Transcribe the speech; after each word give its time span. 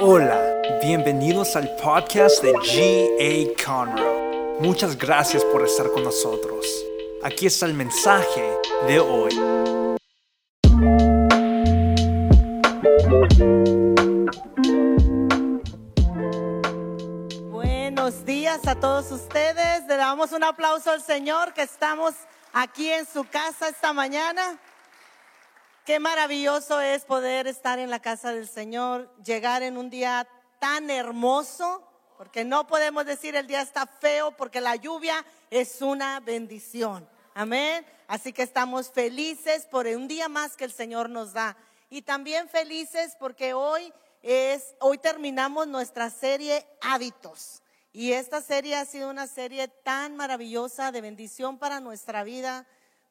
Hola, 0.00 0.62
bienvenidos 0.80 1.56
al 1.56 1.74
podcast 1.74 2.40
de 2.40 2.52
G.A. 2.52 3.64
Conroe. 3.66 4.60
Muchas 4.60 4.96
gracias 4.96 5.44
por 5.46 5.64
estar 5.64 5.90
con 5.90 6.04
nosotros. 6.04 6.64
Aquí 7.24 7.46
está 7.46 7.66
el 7.66 7.74
mensaje 7.74 8.48
de 8.86 9.00
hoy. 9.00 9.34
Buenos 17.50 18.24
días 18.24 18.68
a 18.68 18.76
todos 18.76 19.10
ustedes. 19.10 19.84
Le 19.88 19.96
damos 19.96 20.30
un 20.30 20.44
aplauso 20.44 20.92
al 20.92 21.02
Señor 21.02 21.52
que 21.54 21.62
estamos 21.62 22.14
aquí 22.52 22.88
en 22.88 23.04
su 23.04 23.24
casa 23.24 23.68
esta 23.68 23.92
mañana. 23.92 24.60
Qué 25.88 26.00
maravilloso 26.00 26.82
es 26.82 27.06
poder 27.06 27.46
estar 27.46 27.78
en 27.78 27.88
la 27.88 27.98
casa 27.98 28.30
del 28.34 28.46
Señor, 28.46 29.10
llegar 29.24 29.62
en 29.62 29.78
un 29.78 29.88
día 29.88 30.28
tan 30.58 30.90
hermoso, 30.90 31.82
porque 32.18 32.44
no 32.44 32.66
podemos 32.66 33.06
decir 33.06 33.34
el 33.36 33.46
día 33.46 33.62
está 33.62 33.86
feo, 33.86 34.36
porque 34.36 34.60
la 34.60 34.76
lluvia 34.76 35.24
es 35.48 35.80
una 35.80 36.20
bendición. 36.20 37.08
Amén. 37.32 37.86
Así 38.06 38.34
que 38.34 38.42
estamos 38.42 38.90
felices 38.90 39.64
por 39.64 39.86
un 39.86 40.08
día 40.08 40.28
más 40.28 40.58
que 40.58 40.66
el 40.66 40.72
Señor 40.72 41.08
nos 41.08 41.32
da. 41.32 41.56
Y 41.88 42.02
también 42.02 42.50
felices 42.50 43.16
porque 43.18 43.54
hoy 43.54 43.90
es, 44.20 44.74
hoy 44.80 44.98
terminamos 44.98 45.68
nuestra 45.68 46.10
serie 46.10 46.66
Hábitos. 46.82 47.62
Y 47.94 48.12
esta 48.12 48.42
serie 48.42 48.76
ha 48.76 48.84
sido 48.84 49.08
una 49.08 49.26
serie 49.26 49.68
tan 49.68 50.16
maravillosa 50.16 50.92
de 50.92 51.00
bendición 51.00 51.56
para 51.56 51.80
nuestra 51.80 52.24
vida 52.24 52.66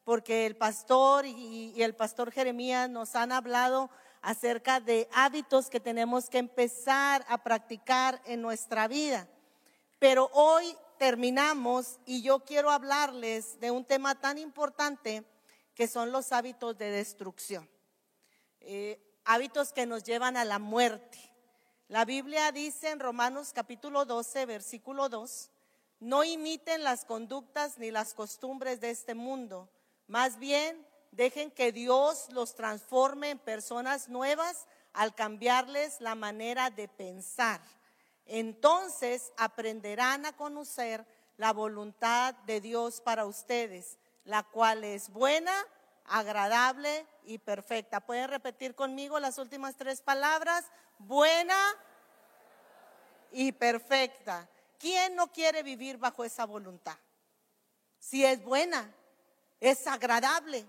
porque 0.07 0.45
el 0.45 0.55
pastor 0.55 1.25
y, 1.25 1.84
el 1.84 1.93
pastor 1.93 2.31
Jeremías 2.31 2.89
nos 2.89 3.13
han 3.13 3.34
hablado 3.34 3.89
acerca 4.21 4.79
de 4.79 5.09
hábitos 5.11 5.70
que 5.70 5.81
tenemos 5.81 6.29
que 6.29 6.38
empezar 6.38 7.25
a 7.27 7.43
practicar 7.43 8.21
en 8.23 8.41
nuestra 8.41 8.88
vida. 8.88 9.27
Pero 9.99 10.29
hoy 10.32 10.77
terminamos 10.98 11.99
y 12.05 12.21
yo 12.21 12.40
quiero 12.40 12.71
hablarles 12.71 13.59
de 13.59 13.70
un 13.70 13.84
tema 13.84 14.15
tan 14.15 14.37
importante 14.37 15.26
que 15.76 15.90
son 15.90 16.13
los 16.13 16.32
hábitos 16.32 16.77
de 16.77 16.89
destrucción. 16.89 17.70
Eh, 18.62 19.01
hábitos 19.26 19.73
que 19.73 19.85
nos 19.85 20.05
llevan 20.05 20.37
a 20.37 20.45
la 20.45 20.57
muerte. 20.57 21.20
La 21.89 22.05
Biblia 22.05 22.54
dice 22.54 22.91
en 22.91 23.01
Romanos 23.01 23.51
capítulo 23.54 24.05
12, 24.05 24.45
versículo 24.45 25.10
2, 25.10 25.49
no 25.99 26.23
imiten 26.23 26.85
las 26.85 27.04
conductas 27.04 27.77
ni 27.77 27.91
las 27.91 28.13
costumbres 28.13 28.79
de 28.79 28.91
este 28.91 29.13
mundo 29.13 29.70
más 30.08 30.40
bien, 30.40 30.86
dejen 31.12 31.52
que 31.52 31.72
Dios 31.72 32.27
los 32.32 32.55
transforme 32.55 33.32
en 33.32 33.40
personas 33.40 34.10
nuevas 34.10 34.68
al 34.94 35.13
cambiarles 35.16 36.02
la 36.02 36.16
manera 36.16 36.70
de 36.70 36.88
pensar. 36.88 37.62
Entonces 38.26 39.32
aprenderán 39.38 40.26
a 40.26 40.35
conocer 40.35 41.05
la 41.38 41.54
voluntad 41.54 42.34
de 42.46 42.62
Dios 42.62 43.02
para 43.02 43.26
ustedes, 43.26 43.98
la 44.24 44.44
cual 44.44 44.84
es 44.84 45.10
buena, 45.10 45.54
agradable 46.05 47.05
y 47.24 47.38
perfecta. 47.38 48.00
¿Pueden 48.00 48.30
repetir 48.30 48.76
conmigo 48.76 49.20
las 49.20 49.38
últimas 49.38 49.76
tres 49.76 50.02
palabras? 50.02 50.66
Buena 50.98 51.58
y 53.32 53.52
perfecta. 53.52 54.50
¿Quién 54.80 55.16
no 55.16 55.32
quiere 55.32 55.63
vivir 55.63 55.98
bajo 55.98 56.24
esa 56.24 56.46
voluntad? 56.46 56.98
Si 58.00 58.26
es 58.26 58.44
buena, 58.44 58.94
es 59.60 59.88
agradable 59.88 60.66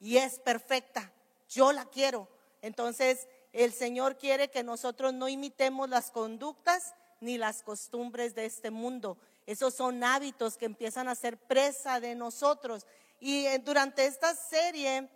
y 0.00 0.18
es 0.18 0.38
perfecta. 0.38 1.12
Yo 1.48 1.72
la 1.72 1.86
quiero. 1.86 2.28
Entonces, 2.62 3.28
el 3.52 3.72
Señor 3.72 4.18
quiere 4.18 4.50
que 4.50 4.62
nosotros 4.62 5.14
no 5.14 5.28
imitemos 5.28 5.88
las 5.88 6.10
conductas 6.10 6.94
ni 7.20 7.38
las 7.38 7.62
costumbres 7.62 8.34
de 8.34 8.46
este 8.46 8.70
mundo. 8.70 9.16
Esos 9.46 9.74
son 9.74 10.02
hábitos 10.02 10.56
que 10.56 10.66
empiezan 10.66 11.08
a 11.08 11.14
ser 11.14 11.38
presa 11.38 12.00
de 12.00 12.14
nosotros. 12.14 12.86
Y 13.20 13.46
eh, 13.46 13.58
durante 13.58 14.06
esta 14.06 14.34
serie, 14.34 15.08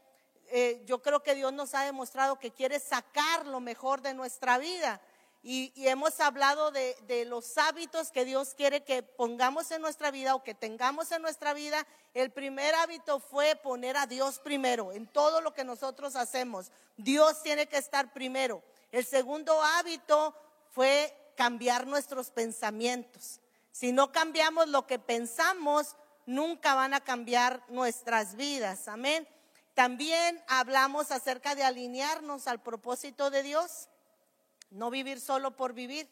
eh, 0.50 0.82
yo 0.86 1.02
creo 1.02 1.22
que 1.22 1.34
Dios 1.34 1.52
nos 1.52 1.74
ha 1.74 1.84
demostrado 1.84 2.38
que 2.38 2.50
quiere 2.50 2.78
sacar 2.78 3.46
lo 3.46 3.60
mejor 3.60 4.00
de 4.02 4.14
nuestra 4.14 4.58
vida. 4.58 5.00
Y, 5.50 5.72
hemos 5.76 6.20
hablado 6.20 6.70
de, 6.72 6.94
de, 7.06 7.24
los 7.24 7.56
hábitos 7.56 8.10
que 8.10 8.26
Dios 8.26 8.52
quiere 8.54 8.84
que 8.84 9.02
pongamos 9.02 9.70
en 9.70 9.80
nuestra 9.80 10.10
vida 10.10 10.34
o 10.34 10.44
que 10.44 10.52
tengamos 10.54 11.10
en 11.10 11.22
nuestra 11.22 11.54
vida. 11.54 11.86
El 12.12 12.30
primer 12.30 12.74
hábito 12.74 13.18
fue 13.18 13.56
poner 13.56 13.96
a 13.96 14.06
Dios 14.06 14.40
primero 14.40 14.92
en 14.92 15.06
todo 15.06 15.40
lo 15.40 15.54
que 15.54 15.64
nosotros 15.64 16.16
hacemos. 16.16 16.70
Dios 16.98 17.42
tiene 17.42 17.66
que 17.66 17.78
estar 17.78 18.12
primero. 18.12 18.62
El 18.92 19.06
segundo 19.06 19.62
hábito 19.62 20.34
fue 20.74 21.16
cambiar 21.34 21.86
nuestros 21.86 22.30
pensamientos. 22.30 23.40
Si 23.72 23.90
no 23.90 24.12
cambiamos 24.12 24.68
lo 24.68 24.86
que 24.86 24.98
pensamos, 24.98 25.96
nunca 26.26 26.74
van 26.74 26.92
a 26.92 27.00
cambiar 27.00 27.64
nuestras 27.68 28.34
vidas. 28.34 28.86
Amén. 28.86 29.26
También 29.72 30.44
hablamos 30.46 31.10
acerca 31.10 31.54
de 31.54 31.64
alinearnos 31.64 32.48
al 32.48 32.60
propósito 32.62 33.30
de 33.30 33.42
Dios 33.42 33.88
no 34.70 34.90
vivir 34.90 35.20
solo 35.20 35.56
por 35.56 35.72
vivir. 35.72 36.08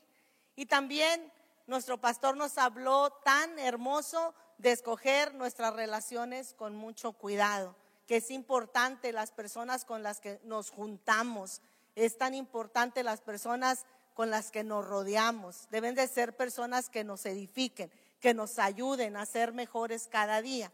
Y 0.55 0.67
también 0.67 1.33
nuestro 1.67 1.99
pastor 2.00 2.37
nos 2.37 2.59
habló 2.59 3.11
tan 3.25 3.59
hermoso 3.59 4.34
de 4.59 4.72
escoger 4.72 5.34
nuestras 5.34 5.75
relaciones 5.75 6.55
con 6.55 6.75
mucho 6.75 7.12
cuidado, 7.12 7.75
que 8.06 8.16
es 8.16 8.31
importante 8.31 9.12
las 9.12 9.33
personas 9.33 9.84
con 9.84 10.03
las 10.03 10.21
que 10.21 10.41
nos 10.45 10.71
juntamos, 10.71 11.61
es 11.95 12.16
tan 12.19 12.34
importante 12.34 13.03
las 13.03 13.21
personas 13.21 13.84
con 14.15 14.31
las 14.31 14.50
que 14.50 14.65
nos 14.65 14.87
rodeamos, 14.87 15.69
deben 15.71 15.95
de 15.95 16.09
ser 16.09 16.37
personas 16.37 16.89
que 16.89 17.05
nos 17.05 17.27
edifiquen, 17.27 17.91
que 18.21 18.33
nos 18.33 18.59
ayuden 18.59 19.16
a 19.16 19.27
ser 19.27 19.53
mejores 19.53 20.09
cada 20.09 20.41
día. 20.41 20.72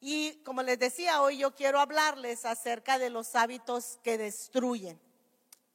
Y 0.00 0.34
como 0.44 0.62
les 0.62 0.78
decía, 0.78 1.20
hoy 1.20 1.38
yo 1.38 1.54
quiero 1.54 1.80
hablarles 1.80 2.44
acerca 2.44 2.98
de 2.98 3.10
los 3.10 3.34
hábitos 3.34 3.98
que 4.02 4.16
destruyen. 4.16 4.98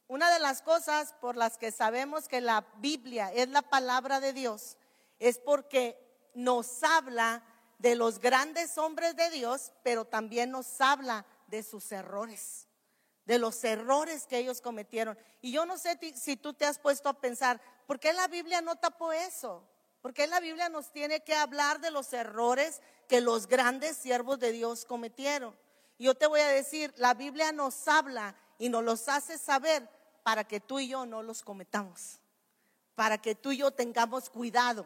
Una 0.06 0.30
de 0.32 0.38
las 0.38 0.60
cosas 0.60 1.14
por 1.20 1.36
las 1.36 1.56
que 1.56 1.72
sabemos 1.72 2.28
que 2.28 2.40
la 2.40 2.66
Biblia 2.76 3.32
es 3.32 3.48
la 3.48 3.62
palabra 3.62 4.20
de 4.20 4.32
Dios 4.32 4.76
es 5.18 5.38
porque 5.38 5.98
nos 6.34 6.82
habla 6.82 7.42
de 7.78 7.94
los 7.94 8.18
grandes 8.18 8.76
hombres 8.76 9.16
de 9.16 9.30
Dios, 9.30 9.72
pero 9.82 10.04
también 10.04 10.50
nos 10.50 10.80
habla 10.80 11.24
de 11.46 11.62
sus 11.62 11.90
errores, 11.92 12.68
de 13.24 13.38
los 13.38 13.62
errores 13.64 14.26
que 14.26 14.38
ellos 14.38 14.60
cometieron. 14.60 15.18
Y 15.40 15.52
yo 15.52 15.64
no 15.64 15.78
sé 15.78 15.98
si 16.14 16.36
tú 16.36 16.52
te 16.52 16.66
has 16.66 16.78
puesto 16.78 17.08
a 17.08 17.20
pensar, 17.20 17.60
¿por 17.86 17.98
qué 17.98 18.12
la 18.12 18.28
Biblia 18.28 18.60
no 18.60 18.76
tapó 18.76 19.12
eso? 19.12 19.66
¿Por 20.02 20.12
qué 20.12 20.26
la 20.26 20.40
Biblia 20.40 20.68
nos 20.68 20.92
tiene 20.92 21.20
que 21.20 21.34
hablar 21.34 21.80
de 21.80 21.90
los 21.90 22.12
errores 22.12 22.82
que 23.08 23.22
los 23.22 23.46
grandes 23.46 23.96
siervos 23.96 24.38
de 24.38 24.52
Dios 24.52 24.84
cometieron? 24.84 25.56
Yo 25.98 26.14
te 26.14 26.26
voy 26.26 26.40
a 26.40 26.48
decir, 26.48 26.92
la 26.96 27.14
Biblia 27.14 27.52
nos 27.52 27.88
habla 27.88 28.34
y 28.58 28.68
nos 28.68 28.84
los 28.84 29.08
hace 29.08 29.38
saber 29.38 29.88
para 30.24 30.42
que 30.42 30.58
tú 30.58 30.80
y 30.80 30.88
yo 30.88 31.06
no 31.06 31.22
los 31.22 31.42
cometamos, 31.42 32.18
para 32.96 33.18
que 33.18 33.36
tú 33.36 33.52
y 33.52 33.58
yo 33.58 33.70
tengamos 33.70 34.30
cuidado, 34.30 34.84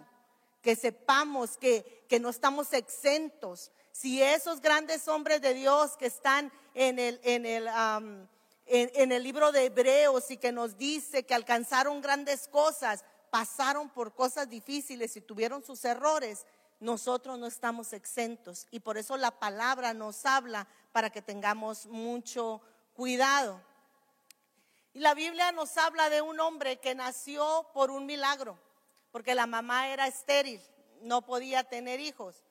que 0.60 0.76
sepamos 0.76 1.56
que, 1.56 2.04
que 2.08 2.20
no 2.20 2.28
estamos 2.28 2.74
exentos. 2.74 3.70
Si 3.92 4.20
esos 4.22 4.60
grandes 4.60 5.08
hombres 5.08 5.40
de 5.40 5.54
Dios 5.54 5.96
que 5.96 6.06
están 6.06 6.52
en 6.74 6.98
el, 6.98 7.20
en 7.22 7.46
el, 7.46 7.68
en 8.66 9.12
el 9.12 9.22
libro 9.22 9.52
de 9.52 9.66
Hebreos 9.66 10.30
y 10.30 10.36
que 10.36 10.52
nos 10.52 10.76
dice 10.76 11.24
que 11.24 11.34
alcanzaron 11.34 12.02
grandes 12.02 12.48
cosas, 12.48 13.04
pasaron 13.30 13.88
por 13.88 14.14
cosas 14.14 14.48
difíciles 14.48 15.16
y 15.16 15.20
tuvieron 15.20 15.64
sus 15.64 15.84
errores, 15.84 16.46
nosotros 16.80 17.38
no 17.38 17.46
estamos 17.46 17.92
exentos. 17.92 18.66
Y 18.72 18.80
por 18.80 18.98
eso 18.98 19.16
la 19.16 19.30
palabra 19.30 19.94
nos 19.94 20.26
habla 20.26 20.66
para 20.90 21.10
que 21.10 21.22
tengamos 21.22 21.86
mucho 21.86 22.60
cuidado. 22.94 23.60
Y 24.98 25.00
la 25.00 25.14
Biblia 25.14 25.52
nos 25.52 25.76
habla 25.76 26.10
de 26.10 26.22
un 26.22 26.40
hombre 26.40 26.78
que 26.78 26.96
nació 26.96 27.70
por 27.72 27.92
un 27.92 28.04
milagro, 28.04 28.58
porque 29.12 29.36
la 29.36 29.46
mamá 29.46 29.90
era 29.90 30.08
estéril, 30.08 30.60
no 31.02 31.24
podía 31.24 31.62
tener 31.62 32.00
hijos. 32.00 32.42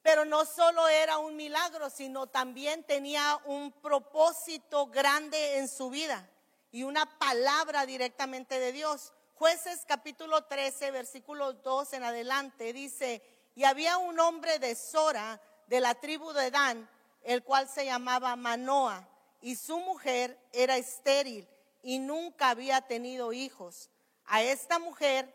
Pero 0.00 0.24
no 0.24 0.46
solo 0.46 0.88
era 0.88 1.18
un 1.18 1.36
milagro, 1.36 1.90
sino 1.90 2.28
también 2.28 2.82
tenía 2.84 3.38
un 3.44 3.72
propósito 3.72 4.86
grande 4.86 5.58
en 5.58 5.68
su 5.68 5.90
vida 5.90 6.26
y 6.72 6.84
una 6.84 7.04
palabra 7.18 7.84
directamente 7.84 8.58
de 8.58 8.72
Dios. 8.72 9.12
Jueces 9.34 9.84
capítulo 9.86 10.44
13, 10.44 10.90
versículo 10.92 11.52
2 11.52 11.92
en 11.92 12.04
adelante, 12.04 12.72
dice, 12.72 13.22
y 13.54 13.64
había 13.64 13.98
un 13.98 14.18
hombre 14.18 14.58
de 14.60 14.74
Sora, 14.74 15.38
de 15.66 15.80
la 15.80 15.94
tribu 15.94 16.32
de 16.32 16.50
Dan, 16.50 16.88
el 17.20 17.44
cual 17.44 17.68
se 17.68 17.84
llamaba 17.84 18.34
Manoah 18.34 19.09
y 19.40 19.56
su 19.56 19.78
mujer 19.78 20.38
era 20.52 20.76
estéril 20.76 21.48
y 21.82 21.98
nunca 21.98 22.50
había 22.50 22.80
tenido 22.82 23.32
hijos. 23.32 23.90
A 24.26 24.42
esta 24.42 24.78
mujer 24.78 25.34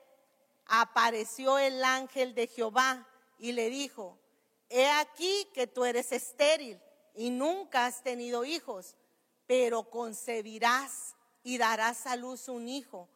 apareció 0.66 1.58
el 1.58 1.84
ángel 1.84 2.36
de 2.36 2.48
Jehová 2.48 3.08
y 3.40 3.52
le 3.52 3.70
dijo, 3.70 4.18
he 4.70 4.90
aquí 4.90 5.48
que 5.54 5.68
tú 5.68 5.86
eres 5.86 6.12
estéril 6.12 6.80
y 7.14 7.30
nunca 7.30 7.86
has 7.86 8.04
tenido 8.04 8.46
hijos, 8.46 8.96
pero 9.48 9.90
concebirás 9.90 11.16
y 11.44 11.58
darás 11.58 12.08
a 12.08 12.16
luz 12.16 12.48
un 12.48 12.68
hijo, 12.68 13.10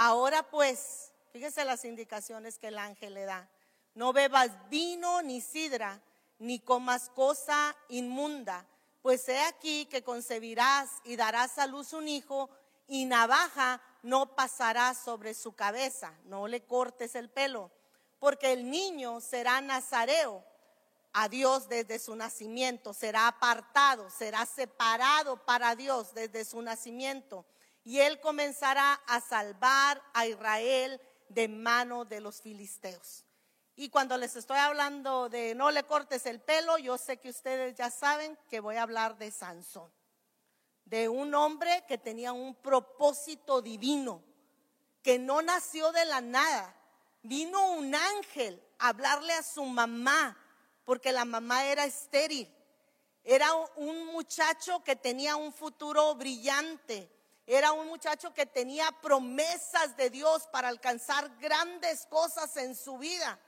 Ahora 0.00 0.44
pues, 0.44 1.12
fíjese 1.32 1.64
las 1.64 1.84
indicaciones 1.84 2.60
que 2.60 2.68
el 2.68 2.78
ángel 2.78 3.14
le 3.14 3.24
da. 3.24 3.48
No 3.94 4.12
bebas 4.12 4.52
vino 4.70 5.22
ni 5.22 5.40
sidra, 5.40 6.00
ni 6.38 6.60
comas 6.60 7.10
cosa 7.10 7.74
inmunda, 7.88 8.64
pues 9.08 9.26
he 9.30 9.40
aquí 9.40 9.86
que 9.86 10.02
concebirás 10.02 10.90
y 11.02 11.16
darás 11.16 11.56
a 11.56 11.66
luz 11.66 11.94
un 11.94 12.08
hijo, 12.08 12.50
y 12.86 13.06
navaja 13.06 13.80
no 14.02 14.36
pasará 14.36 14.92
sobre 14.92 15.32
su 15.32 15.52
cabeza, 15.52 16.12
no 16.24 16.46
le 16.46 16.66
cortes 16.66 17.14
el 17.14 17.30
pelo, 17.30 17.70
porque 18.18 18.52
el 18.52 18.70
niño 18.70 19.22
será 19.22 19.62
nazareo 19.62 20.44
a 21.14 21.30
Dios 21.30 21.70
desde 21.70 21.98
su 21.98 22.16
nacimiento, 22.16 22.92
será 22.92 23.28
apartado, 23.28 24.10
será 24.10 24.44
separado 24.44 25.42
para 25.46 25.74
Dios 25.74 26.12
desde 26.12 26.44
su 26.44 26.60
nacimiento, 26.60 27.46
y 27.84 28.00
él 28.00 28.20
comenzará 28.20 28.92
a 29.06 29.22
salvar 29.22 30.02
a 30.12 30.26
Israel 30.26 31.00
de 31.30 31.48
mano 31.48 32.04
de 32.04 32.20
los 32.20 32.42
filisteos. 32.42 33.24
Y 33.80 33.90
cuando 33.90 34.16
les 34.16 34.34
estoy 34.34 34.58
hablando 34.58 35.28
de 35.28 35.54
no 35.54 35.70
le 35.70 35.84
cortes 35.84 36.26
el 36.26 36.40
pelo, 36.40 36.78
yo 36.78 36.98
sé 36.98 37.18
que 37.18 37.28
ustedes 37.30 37.76
ya 37.76 37.90
saben 37.90 38.36
que 38.50 38.58
voy 38.58 38.74
a 38.74 38.82
hablar 38.82 39.16
de 39.18 39.30
Sansón, 39.30 39.88
de 40.84 41.08
un 41.08 41.32
hombre 41.36 41.84
que 41.86 41.96
tenía 41.96 42.32
un 42.32 42.56
propósito 42.56 43.62
divino, 43.62 44.24
que 45.00 45.20
no 45.20 45.42
nació 45.42 45.92
de 45.92 46.04
la 46.06 46.20
nada. 46.20 46.74
Vino 47.22 47.70
un 47.74 47.94
ángel 47.94 48.60
a 48.80 48.88
hablarle 48.88 49.32
a 49.34 49.44
su 49.44 49.64
mamá, 49.64 50.36
porque 50.82 51.12
la 51.12 51.24
mamá 51.24 51.64
era 51.66 51.84
estéril. 51.84 52.52
Era 53.22 53.54
un 53.76 54.06
muchacho 54.06 54.82
que 54.82 54.96
tenía 54.96 55.36
un 55.36 55.52
futuro 55.52 56.16
brillante. 56.16 57.08
Era 57.46 57.70
un 57.70 57.86
muchacho 57.86 58.34
que 58.34 58.44
tenía 58.44 58.90
promesas 59.00 59.96
de 59.96 60.10
Dios 60.10 60.48
para 60.48 60.66
alcanzar 60.66 61.30
grandes 61.38 62.06
cosas 62.06 62.56
en 62.56 62.74
su 62.74 62.98
vida. 62.98 63.38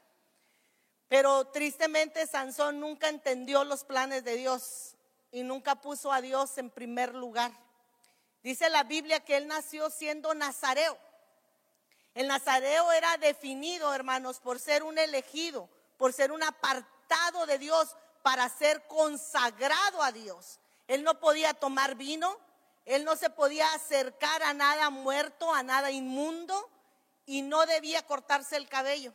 Pero 1.10 1.48
tristemente 1.48 2.24
Sansón 2.28 2.78
nunca 2.78 3.08
entendió 3.08 3.64
los 3.64 3.82
planes 3.82 4.22
de 4.22 4.36
Dios 4.36 4.94
y 5.32 5.42
nunca 5.42 5.74
puso 5.74 6.12
a 6.12 6.20
Dios 6.20 6.56
en 6.56 6.70
primer 6.70 7.16
lugar. 7.16 7.50
Dice 8.44 8.70
la 8.70 8.84
Biblia 8.84 9.18
que 9.18 9.36
él 9.36 9.48
nació 9.48 9.90
siendo 9.90 10.32
nazareo. 10.34 10.96
El 12.14 12.28
nazareo 12.28 12.92
era 12.92 13.16
definido, 13.16 13.92
hermanos, 13.92 14.38
por 14.38 14.60
ser 14.60 14.84
un 14.84 14.98
elegido, 14.98 15.68
por 15.96 16.12
ser 16.12 16.30
un 16.30 16.44
apartado 16.44 17.44
de 17.44 17.58
Dios, 17.58 17.96
para 18.22 18.48
ser 18.48 18.86
consagrado 18.86 20.04
a 20.04 20.12
Dios. 20.12 20.60
Él 20.86 21.02
no 21.02 21.18
podía 21.18 21.54
tomar 21.54 21.96
vino, 21.96 22.38
él 22.84 23.04
no 23.04 23.16
se 23.16 23.30
podía 23.30 23.74
acercar 23.74 24.44
a 24.44 24.54
nada 24.54 24.90
muerto, 24.90 25.52
a 25.52 25.64
nada 25.64 25.90
inmundo, 25.90 26.70
y 27.26 27.42
no 27.42 27.66
debía 27.66 28.06
cortarse 28.06 28.56
el 28.56 28.68
cabello. 28.68 29.12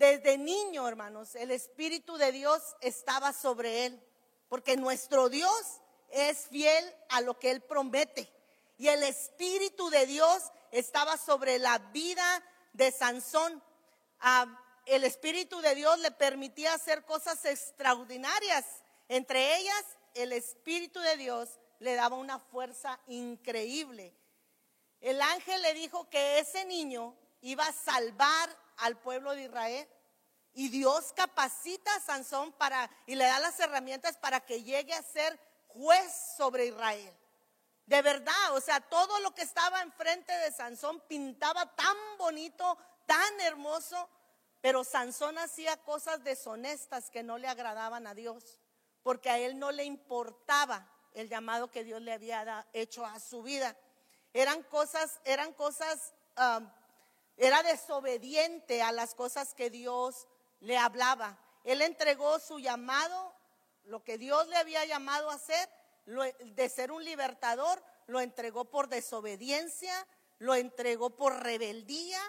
Desde 0.00 0.38
niño, 0.38 0.88
hermanos, 0.88 1.34
el 1.34 1.50
Espíritu 1.50 2.16
de 2.16 2.32
Dios 2.32 2.74
estaba 2.80 3.34
sobre 3.34 3.84
él, 3.84 4.02
porque 4.48 4.78
nuestro 4.78 5.28
Dios 5.28 5.82
es 6.08 6.46
fiel 6.46 6.96
a 7.10 7.20
lo 7.20 7.38
que 7.38 7.50
él 7.50 7.60
promete. 7.60 8.32
Y 8.78 8.88
el 8.88 9.02
Espíritu 9.02 9.90
de 9.90 10.06
Dios 10.06 10.42
estaba 10.70 11.18
sobre 11.18 11.58
la 11.58 11.76
vida 11.92 12.42
de 12.72 12.90
Sansón. 12.92 13.62
Ah, 14.20 14.46
el 14.86 15.04
Espíritu 15.04 15.60
de 15.60 15.74
Dios 15.74 15.98
le 15.98 16.12
permitía 16.12 16.72
hacer 16.72 17.04
cosas 17.04 17.44
extraordinarias. 17.44 18.64
Entre 19.06 19.58
ellas, 19.58 19.84
el 20.14 20.32
Espíritu 20.32 20.98
de 21.00 21.18
Dios 21.18 21.60
le 21.78 21.94
daba 21.94 22.16
una 22.16 22.38
fuerza 22.38 22.98
increíble. 23.06 24.14
El 25.02 25.20
ángel 25.20 25.60
le 25.60 25.74
dijo 25.74 26.08
que 26.08 26.38
ese 26.38 26.64
niño 26.64 27.14
iba 27.42 27.66
a 27.66 27.72
salvar 27.74 28.48
al 28.80 28.98
pueblo 28.98 29.32
de 29.34 29.44
Israel. 29.44 29.88
Y 30.52 30.68
Dios 30.68 31.12
capacita 31.14 31.94
a 31.94 32.00
Sansón 32.00 32.52
para 32.52 32.90
y 33.06 33.14
le 33.14 33.24
da 33.24 33.38
las 33.38 33.58
herramientas 33.60 34.16
para 34.16 34.40
que 34.40 34.62
llegue 34.62 34.94
a 34.94 35.02
ser 35.02 35.38
juez 35.68 36.12
sobre 36.36 36.66
Israel. 36.66 37.16
De 37.86 38.02
verdad, 38.02 38.52
o 38.52 38.60
sea, 38.60 38.80
todo 38.80 39.18
lo 39.20 39.34
que 39.34 39.42
estaba 39.42 39.82
enfrente 39.82 40.32
de 40.32 40.52
Sansón 40.52 41.00
pintaba 41.08 41.74
tan 41.74 41.96
bonito, 42.18 42.78
tan 43.06 43.40
hermoso, 43.40 44.08
pero 44.60 44.84
Sansón 44.84 45.38
hacía 45.38 45.76
cosas 45.78 46.22
deshonestas 46.22 47.10
que 47.10 47.22
no 47.22 47.38
le 47.38 47.48
agradaban 47.48 48.06
a 48.06 48.14
Dios, 48.14 48.58
porque 49.02 49.30
a 49.30 49.38
él 49.38 49.58
no 49.58 49.72
le 49.72 49.84
importaba 49.84 50.88
el 51.14 51.28
llamado 51.28 51.70
que 51.70 51.82
Dios 51.82 52.00
le 52.02 52.12
había 52.12 52.66
hecho 52.72 53.04
a 53.04 53.18
su 53.18 53.42
vida. 53.42 53.76
Eran 54.32 54.62
cosas, 54.64 55.20
eran 55.24 55.52
cosas 55.52 56.12
um, 56.36 56.70
era 57.40 57.62
desobediente 57.62 58.82
a 58.82 58.92
las 58.92 59.14
cosas 59.14 59.54
que 59.54 59.70
Dios 59.70 60.28
le 60.60 60.76
hablaba. 60.76 61.38
Él 61.64 61.80
entregó 61.80 62.38
su 62.38 62.58
llamado, 62.58 63.34
lo 63.84 64.04
que 64.04 64.18
Dios 64.18 64.46
le 64.48 64.56
había 64.56 64.84
llamado 64.84 65.30
a 65.30 65.34
hacer, 65.34 65.66
de 66.04 66.68
ser 66.68 66.92
un 66.92 67.02
libertador, 67.02 67.82
lo 68.06 68.20
entregó 68.20 68.66
por 68.66 68.88
desobediencia, 68.88 70.06
lo 70.38 70.54
entregó 70.54 71.16
por 71.16 71.42
rebeldía 71.42 72.20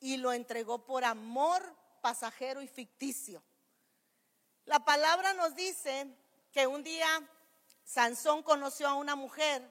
y 0.00 0.16
lo 0.16 0.32
entregó 0.32 0.84
por 0.84 1.04
amor 1.04 1.62
pasajero 2.00 2.60
y 2.60 2.66
ficticio. 2.66 3.40
La 4.64 4.84
palabra 4.84 5.34
nos 5.34 5.54
dice 5.54 6.08
que 6.50 6.66
un 6.66 6.82
día 6.82 7.06
Sansón 7.84 8.42
conoció 8.42 8.88
a 8.88 8.94
una 8.94 9.14
mujer, 9.14 9.62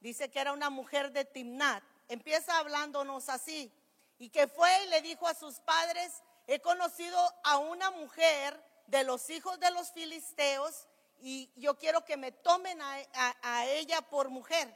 dice 0.00 0.30
que 0.30 0.40
era 0.40 0.52
una 0.52 0.68
mujer 0.68 1.10
de 1.10 1.24
Timnat. 1.24 1.82
Empieza 2.08 2.58
hablándonos 2.58 3.30
así 3.30 3.72
y 4.18 4.30
que 4.30 4.48
fue 4.48 4.70
y 4.84 4.88
le 4.88 5.02
dijo 5.02 5.26
a 5.26 5.34
sus 5.34 5.60
padres, 5.60 6.22
he 6.46 6.60
conocido 6.60 7.18
a 7.44 7.58
una 7.58 7.90
mujer 7.90 8.62
de 8.86 9.04
los 9.04 9.28
hijos 9.30 9.58
de 9.60 9.70
los 9.72 9.90
filisteos 9.92 10.86
y 11.20 11.50
yo 11.56 11.76
quiero 11.76 12.04
que 12.04 12.16
me 12.16 12.32
tomen 12.32 12.78
a, 12.80 13.66
ella 13.66 14.02
por 14.02 14.28
mujer. 14.28 14.74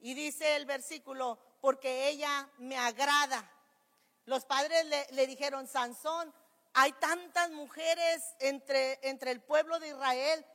Y 0.00 0.14
dice 0.14 0.56
el 0.56 0.64
versículo, 0.64 1.38
porque 1.60 2.08
ella 2.08 2.48
me 2.58 2.78
agrada. 2.78 3.48
Los 4.24 4.44
padres 4.44 4.86
le, 5.10 5.26
dijeron, 5.26 5.66
Sansón, 5.66 6.32
hay 6.72 6.92
tantas 6.92 7.50
mujeres 7.50 8.22
entre, 8.38 8.98
entre 9.02 9.32
el 9.32 9.40
pueblo 9.40 9.78
de 9.78 9.88
Israel, 9.88 10.46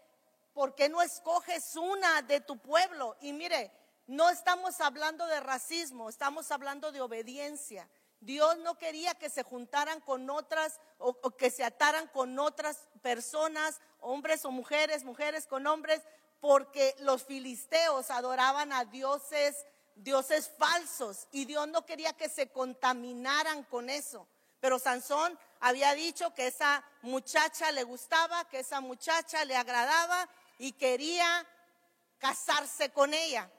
¿por 0.53 0.73
qué 0.73 0.89
no 0.89 1.01
escoges 1.01 1.75
una 1.75 2.21
de 2.21 2.39
tu 2.39 2.57
pueblo? 2.57 3.17
Y 3.21 3.33
mire, 3.33 3.71
no 4.07 4.29
estamos 4.29 4.79
hablando 4.81 5.27
de 5.27 5.41
racismo, 5.41 6.09
estamos 6.09 6.49
hablando 6.51 6.91
de 6.91 7.01
obediencia. 7.01 7.87
Dios 8.21 8.57
no 8.59 8.77
quería 8.77 9.13
que 9.15 9.29
se 9.29 9.43
juntaran 9.43 10.01
con 10.01 10.29
otras 10.29 10.79
o, 10.97 11.13
que 11.31 11.49
se 11.51 11.63
ataran 11.63 12.07
con 12.07 12.39
otras 12.39 12.87
personas, 13.01 13.79
hombres 13.99 14.45
o 14.45 14.51
mujeres, 14.51 15.03
mujeres 15.03 15.45
con 15.47 15.67
hombres, 15.67 16.01
porque 16.39 16.95
los 16.99 17.23
filisteos 17.23 18.09
adoraban 18.11 18.73
a 18.73 18.85
dioses, 18.85 19.65
dioses 19.95 20.49
falsos, 20.57 21.27
y 21.31 21.45
Dios 21.45 21.67
no 21.67 21.85
quería 21.85 22.13
que 22.13 22.29
se 22.29 22.49
contaminaran 22.49 23.63
con 23.63 23.89
eso. 23.89 24.27
Pero 24.59 24.79
Sansón 24.79 25.37
había 25.59 25.93
dicho 25.93 26.33
que 26.33 26.47
esa 26.47 26.83
muchacha 27.01 27.71
le 27.71 27.83
gustaba, 27.83 28.47
que 28.49 28.59
esa 28.59 28.81
muchacha 28.81 29.45
le 29.45 29.55
agradaba 29.55 30.27
y 30.57 30.71
quería 30.71 31.45
casarse 32.17 32.89
con 32.89 33.13
ella. 33.13 33.49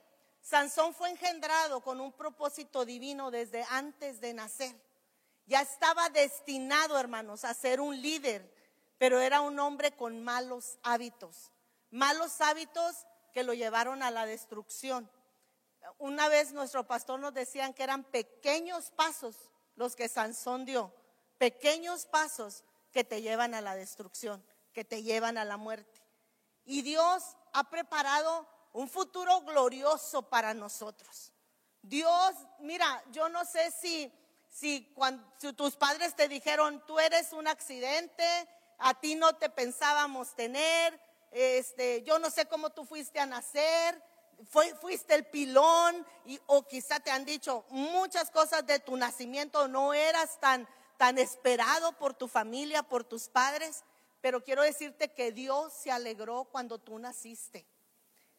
Sansón 0.47 0.95
fue 0.95 1.11
engendrado 1.11 1.81
con 1.81 2.01
un 2.01 2.13
propósito 2.13 2.85
divino 2.85 3.33
desde 3.33 3.67
antes 3.69 4.21
de 4.21 4.33
nacer. 4.33 4.77
Ya 5.45 5.61
estaba 5.61 6.09
destinado, 6.09 7.01
hermanos, 7.01 7.45
a 7.45 7.53
ser 7.53 7.81
un 7.81 8.01
líder, 8.01 8.49
pero 8.97 9.21
era 9.21 9.41
un 9.41 9.59
hombre 9.59 9.97
con 9.97 10.23
malos 10.23 10.79
hábitos. 10.85 11.51
Malos 11.91 12.41
hábitos 12.41 12.95
que 13.33 13.43
lo 13.43 13.55
llevaron 13.55 14.05
a 14.05 14.13
la 14.13 14.25
destrucción. 14.25 15.11
Una 15.99 16.29
vez 16.29 16.53
nuestro 16.53 16.87
pastor 16.87 17.19
nos 17.19 17.35
decían 17.35 17.75
que 17.75 17.83
eran 17.83 18.05
pequeños 18.05 18.93
pasos 18.93 19.51
los 19.75 19.97
que 19.97 20.09
Sansón 20.09 20.65
dio, 20.65 20.95
pequeños 21.39 22.07
pasos 22.07 22.63
que 22.93 23.03
te 23.03 23.21
llevan 23.21 23.53
a 23.55 23.61
la 23.61 23.75
destrucción, 23.75 24.47
que 24.73 24.85
te 24.85 25.03
llevan 25.03 25.39
a 25.39 25.45
la 25.45 25.57
muerte. 25.57 26.01
Y 26.65 26.83
Dios 26.83 27.37
ha 27.53 27.69
preparado 27.69 28.47
un 28.77 28.91
futuro 28.91 29.41
glorioso 29.41 30.21
para 30.29 30.53
nosotros. 30.53 31.33
Dios, 31.81 32.35
mira, 32.59 33.03
yo 33.11 33.31
no 33.31 33.47
sé 33.47 33.71
si, 33.71 34.13
si, 34.51 34.93
cuando, 34.95 35.25
tus 35.55 35.77
padres 35.77 36.15
te 36.15 36.29
dijeron, 36.29 36.85
tú 36.87 36.99
eres 36.99 37.33
un 37.33 37.49
accidente, 37.49 38.23
a 38.77 38.93
ti 39.01 39.15
no 39.15 39.35
te 39.37 39.49
pensábamos 39.49 40.35
tener, 40.35 41.01
este, 41.31 42.03
yo 42.03 42.19
no 42.19 42.29
sé 42.29 42.45
cómo 42.47 42.69
tú 42.69 42.85
fuiste 42.85 43.19
a 43.19 43.25
nacer, 43.25 44.03
fuiste 44.79 45.15
el 45.15 45.25
pilón, 45.25 46.07
y, 46.27 46.39
o 46.45 46.67
quizá 46.67 47.01
te 47.01 47.11
han 47.11 47.25
dicho 47.25 47.65
muchas 47.71 48.31
cosas 48.31 48.67
de 48.67 48.79
tu 48.79 48.95
nacimiento, 48.99 49.69
no 49.69 49.95
eras 49.95 50.39
tan, 50.39 50.69
tan 50.99 51.17
esperado 51.17 51.93
por 51.93 52.13
tu 52.13 52.29
familia, 52.29 52.83
por 52.83 53.05
tus 53.05 53.29
padres, 53.31 53.85
pero 54.21 54.45
quiero 54.45 54.63
decirte 54.63 55.15
que 55.15 55.33
Dios 55.33 55.73
se 55.73 55.91
alegró 55.91 56.45
cuando 56.45 56.79
tú 56.79 56.99
naciste. 56.99 57.67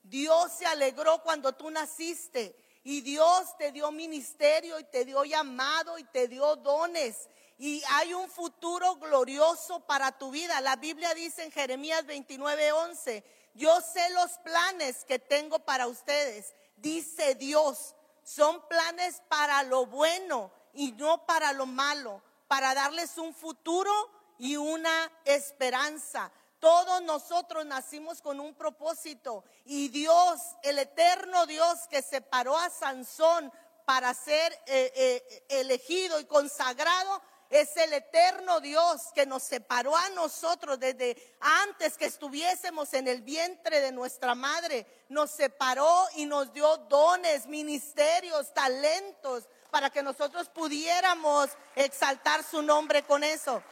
Dios 0.10 0.54
se 0.54 0.66
alegró 0.66 1.22
cuando 1.22 1.54
tú 1.54 1.70
naciste 1.70 2.56
Y 2.84 3.02
Dios 3.02 3.58
te 3.58 3.72
dio 3.72 3.92
ministerio 3.92 4.80
y 4.80 4.86
te 4.86 5.04
dio 5.04 5.26
llamado 5.26 5.98
y 5.98 6.04
te 6.06 6.28
dio 6.28 6.56
dones. 6.56 7.28
Y 7.58 7.84
hay 7.90 8.14
un 8.14 8.30
futuro 8.30 8.96
glorioso 8.96 9.82
para 9.82 10.18
tu 10.18 10.32
vida. 10.32 10.62
La 10.62 10.76
Biblia 10.78 11.14
dice 11.14 11.44
en 11.44 11.52
Jeremías 11.52 12.06
29, 12.06 12.72
11, 12.72 13.24
yo 13.56 13.82
sé 13.82 14.10
los 14.12 14.32
planes 14.40 15.04
que 15.06 15.20
tengo 15.20 15.60
para 15.60 15.88
ustedes, 15.88 16.54
dice 16.78 17.36
Dios. 17.36 17.96
Son 18.24 18.66
planes 18.68 19.22
para 19.28 19.64
lo 19.64 19.86
bueno 19.88 20.52
y 20.74 20.92
no 20.94 21.26
para 21.26 21.54
lo 21.54 21.66
malo, 21.66 22.22
para 22.48 22.74
darles 22.76 23.18
un 23.18 23.34
futuro 23.34 23.92
y 24.38 24.56
una 24.56 25.12
esperanza. 25.26 26.32
Todos 26.60 27.04
nosotros 27.04 27.66
nacimos 27.66 28.22
con 28.22 28.40
un 28.40 28.56
propósito 28.56 29.44
y 29.66 29.90
Dios, 29.90 30.40
el 30.64 30.80
eterno 30.80 31.46
Dios 31.46 31.88
que 31.90 32.02
separó 32.02 32.58
a 32.58 32.70
Sansón 32.70 33.52
para 33.86 34.14
ser 34.14 34.52
eh, 34.66 34.92
eh, 34.96 35.46
elegido 35.50 36.20
y 36.20 36.26
consagrado, 36.26 37.22
es 37.50 37.78
el 37.78 37.94
eterno 37.94 38.60
Dios 38.60 39.04
que 39.14 39.26
nos 39.26 39.44
separó 39.44 39.96
a 39.96 40.10
nosotros 40.10 40.80
desde 40.80 41.16
antes 41.40 41.98
que 41.98 42.06
estuviésemos 42.06 42.94
en 42.94 43.08
el 43.08 43.22
vientre 43.22 43.80
de 43.80 43.92
nuestra 43.92 44.36
madre. 44.36 44.86
Nos 45.08 45.32
separó 45.32 46.08
y 46.16 46.26
nos 46.26 46.52
dio 46.52 46.76
dones, 46.90 47.46
ministerios, 47.46 48.54
talentos 48.54 49.46
para 49.72 49.90
que 49.90 50.04
nosotros 50.04 50.50
pudiéramos 50.50 51.50
exaltar 51.76 52.44
su 52.44 52.62
nombre 52.62 53.04
con 53.04 53.24
eso. 53.24 53.64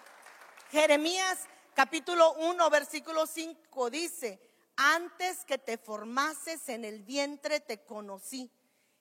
Jeremías 0.72 1.40
capítulo 1.76 2.34
1, 2.36 2.70
versículo 2.70 3.28
5 3.28 3.90
dice, 3.90 4.40
antes 4.78 5.44
que 5.44 5.58
te 5.58 5.78
formases 5.78 6.70
en 6.70 6.86
el 6.86 7.04
vientre 7.04 7.60
te 7.60 7.84
conocí 7.84 8.50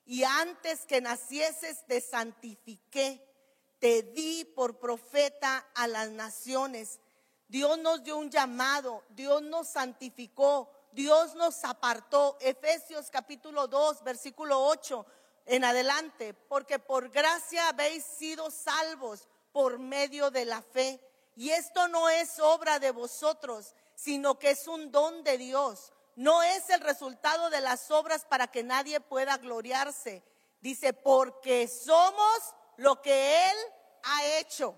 y 0.04 0.24
antes 0.24 0.84
que 0.84 1.00
nacieses 1.00 1.86
te 1.86 2.00
santifiqué, 2.00 3.24
te 3.78 4.02
di 4.02 4.44
por 4.44 4.78
profeta 4.78 5.66
a 5.74 5.86
las 5.86 6.10
naciones. 6.10 6.98
Dios 7.46 7.78
nos 7.78 8.02
dio 8.02 8.16
un 8.16 8.28
llamado, 8.28 9.04
Dios 9.10 9.40
nos 9.40 9.68
santificó, 9.68 10.70
Dios 10.90 11.36
nos 11.36 11.64
apartó. 11.64 12.36
Efesios 12.40 13.08
capítulo 13.08 13.68
2, 13.68 14.02
versículo 14.02 14.60
8 14.66 15.06
en 15.46 15.62
adelante, 15.62 16.34
porque 16.34 16.80
por 16.80 17.08
gracia 17.10 17.68
habéis 17.68 18.04
sido 18.04 18.50
salvos 18.50 19.28
por 19.52 19.78
medio 19.78 20.32
de 20.32 20.44
la 20.44 20.60
fe. 20.60 21.00
Y 21.36 21.50
esto 21.50 21.88
no 21.88 22.08
es 22.08 22.38
obra 22.38 22.78
de 22.78 22.90
vosotros, 22.90 23.74
sino 23.94 24.38
que 24.38 24.50
es 24.50 24.68
un 24.68 24.90
don 24.90 25.24
de 25.24 25.38
Dios. 25.38 25.92
No 26.16 26.42
es 26.42 26.70
el 26.70 26.80
resultado 26.80 27.50
de 27.50 27.60
las 27.60 27.90
obras 27.90 28.24
para 28.24 28.46
que 28.46 28.62
nadie 28.62 29.00
pueda 29.00 29.36
gloriarse. 29.36 30.22
Dice, 30.60 30.92
porque 30.92 31.66
somos 31.68 32.54
lo 32.76 33.02
que 33.02 33.50
Él 33.50 33.56
ha 34.04 34.24
hecho. 34.38 34.74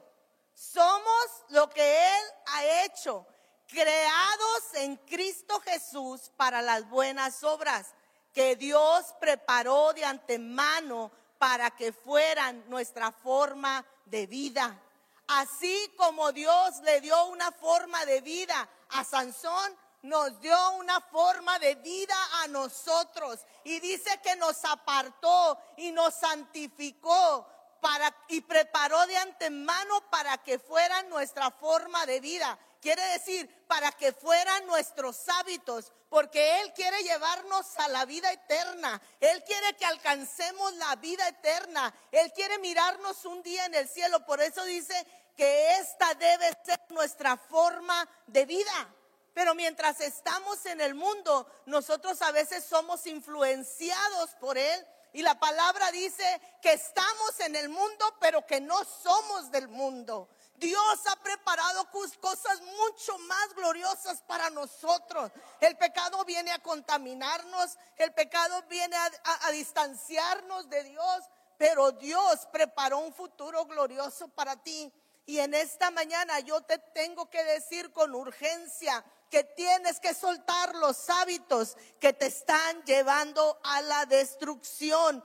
Somos 0.55 1.27
lo 1.51 1.69
que 1.69 2.17
Él 2.17 2.25
ha 2.47 2.85
hecho, 2.85 3.27
creados 3.69 4.75
en 4.75 4.97
Cristo 4.97 5.61
Jesús 5.61 6.33
para 6.37 6.63
las 6.63 6.89
buenas 6.89 7.45
obras 7.45 7.89
que 8.33 8.57
Dios 8.57 9.15
preparó 9.21 9.93
de 9.93 10.05
antemano 10.05 11.11
para 11.39 11.71
que 11.71 11.93
fueran 11.93 12.65
nuestra 12.69 13.13
forma 13.13 13.85
de 14.07 14.27
vida. 14.27 14.81
Así 15.29 15.93
como 15.97 16.33
Dios 16.33 16.79
le 16.85 17.01
dio 17.01 17.27
una 17.27 17.51
forma 17.53 18.05
de 18.05 18.21
vida 18.21 18.69
a 18.91 19.05
Sansón, 19.05 19.77
nos 20.03 20.41
dio 20.41 20.57
una 20.73 21.01
forma 21.01 21.59
de 21.59 21.75
vida 21.77 22.17
a 22.43 22.49
nosotros. 22.49 23.41
Y 23.65 23.81
dice 23.81 24.21
que 24.23 24.37
nos 24.37 24.65
apartó 24.65 25.59
y 25.77 25.91
nos 25.91 26.15
santificó 26.15 27.47
para, 27.81 28.15
y 28.29 28.41
preparó 28.41 29.05
de 29.07 29.17
antemano 29.17 30.01
para 30.11 30.39
que 30.39 30.59
fuera 30.59 31.03
nuestra 31.05 31.51
forma 31.51 32.07
de 32.07 32.21
vida. 32.21 32.59
Quiere 32.87 33.03
decir, 33.19 33.67
para 33.67 33.91
que 33.91 34.13
fueran 34.13 34.65
nuestros 34.67 35.29
hábitos, 35.29 35.93
porque 36.09 36.61
Él 36.61 36.73
quiere 36.73 37.03
llevarnos 37.03 37.77
a 37.79 37.89
la 37.89 38.05
vida 38.05 38.31
eterna. 38.31 39.03
Él 39.19 39.43
quiere 39.43 39.75
que 39.75 39.85
alcancemos 39.85 40.73
la 40.75 40.95
vida 40.95 41.27
eterna. 41.27 41.93
Él 42.13 42.33
quiere 42.33 42.61
mirarnos 42.61 43.25
un 43.25 43.43
día 43.43 43.65
en 43.65 43.75
el 43.75 43.89
cielo. 43.89 44.25
Por 44.25 44.41
eso 44.41 44.63
dice 44.63 44.95
que 45.37 45.79
esta 45.79 46.15
debe 46.15 46.57
ser 46.65 46.81
nuestra 46.91 47.37
forma 47.37 48.09
de 48.29 48.47
vida. 48.47 48.95
Pero 49.35 49.57
mientras 49.57 50.01
estamos 50.01 50.65
en 50.67 50.81
el 50.81 50.95
mundo, 50.95 51.45
nosotros 51.65 52.23
a 52.23 52.31
veces 52.31 52.63
somos 52.63 53.05
influenciados 53.09 54.31
por 54.39 54.59
Él. 54.59 54.87
Y 55.13 55.23
la 55.23 55.41
palabra 55.41 55.91
dice 55.91 56.41
que 56.63 56.75
estamos 56.75 57.41
en 57.41 57.57
el 57.57 57.69
mundo, 57.69 58.15
pero 58.21 58.47
que 58.47 58.61
no 58.61 58.85
somos 58.85 59.51
del 59.51 59.67
mundo. 59.67 60.29
Dios 60.59 61.07
ha 61.07 61.17
preparado 61.17 61.89
cosas 62.21 62.61
mucho 62.61 63.19
más 63.21 63.55
gloriosas 63.55 64.23
para 64.23 64.51
nosotros. 64.51 65.31
El 65.61 65.77
pecado 65.77 66.25
viene 66.25 66.53
a 66.53 66.63
contaminarnos, 66.63 67.77
el 67.97 68.13
pecado 68.13 68.63
viene 68.69 68.97
a, 68.97 69.51
distanciarnos 69.51 70.69
de 70.69 70.85
Dios, 70.85 71.25
pero 71.59 71.93
Dios 71.93 72.47
preparó 72.53 72.99
un 72.99 73.13
futuro 73.13 73.65
glorioso 73.67 74.29
para 74.29 74.57
ti. 74.57 74.93
Y 75.27 75.39
en 75.39 75.55
esta 75.55 75.91
mañana 75.91 76.41
yo 76.41 76.61
te 76.61 76.79
tengo 76.79 77.29
que 77.29 77.43
decir 77.45 77.93
con 77.93 78.15
urgencia 78.15 79.05
que 79.31 79.43
tienes 79.43 79.99
que 79.99 80.15
soltar 80.15 80.75
los 80.77 81.11
hábitos 81.11 81.77
que 81.99 82.13
te 82.13 82.27
están 82.27 82.83
llevando 82.85 83.59
a 83.65 83.83
la 83.83 84.07
destrucción. 84.07 85.25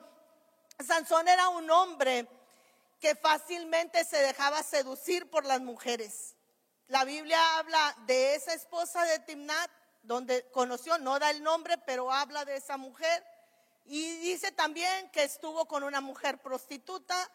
Sansón 0.79 1.27
era 1.27 1.49
un 1.49 1.69
hombre 1.69 2.27
que 3.01 3.15
fácilmente 3.15 4.05
se 4.05 4.17
dejaba 4.17 4.61
seducir 4.61 5.29
por 5.29 5.43
las 5.43 5.59
mujeres. 5.59 6.35
La 6.87 7.03
Biblia 7.03 7.57
habla 7.57 7.95
de 8.05 8.35
esa 8.35 8.53
esposa 8.53 9.03
de 9.05 9.17
Timnat, 9.19 9.71
donde 10.03 10.47
conoció, 10.51 10.99
no 10.99 11.17
da 11.17 11.31
el 11.31 11.41
nombre, 11.41 11.79
pero 11.79 12.11
habla 12.11 12.45
de 12.45 12.57
esa 12.57 12.77
mujer. 12.77 13.25
Y 13.85 14.17
dice 14.17 14.51
también 14.51 15.09
que 15.09 15.23
estuvo 15.23 15.65
con 15.65 15.83
una 15.83 15.99
mujer 15.99 16.37
prostituta 16.37 17.29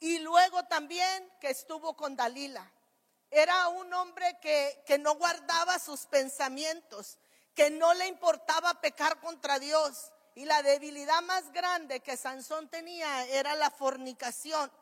y 0.00 0.18
luego 0.18 0.64
también 0.64 1.30
que 1.40 1.50
estuvo 1.50 1.96
con 1.96 2.16
Dalila. 2.16 2.68
Era 3.30 3.68
un 3.68 3.92
hombre 3.94 4.38
que, 4.40 4.82
que 4.84 4.98
no 4.98 5.14
guardaba 5.14 5.78
sus 5.78 6.06
pensamientos, 6.06 7.18
que 7.54 7.70
no 7.70 7.94
le 7.94 8.08
importaba 8.08 8.80
pecar 8.80 9.20
contra 9.20 9.60
Dios. 9.60 10.10
Y 10.34 10.44
la 10.44 10.62
debilidad 10.62 11.22
más 11.22 11.52
grande 11.52 12.00
que 12.00 12.16
Sansón 12.16 12.68
tenía 12.68 13.26
era 13.26 13.54
la 13.54 13.70
fornicación. 13.70 14.72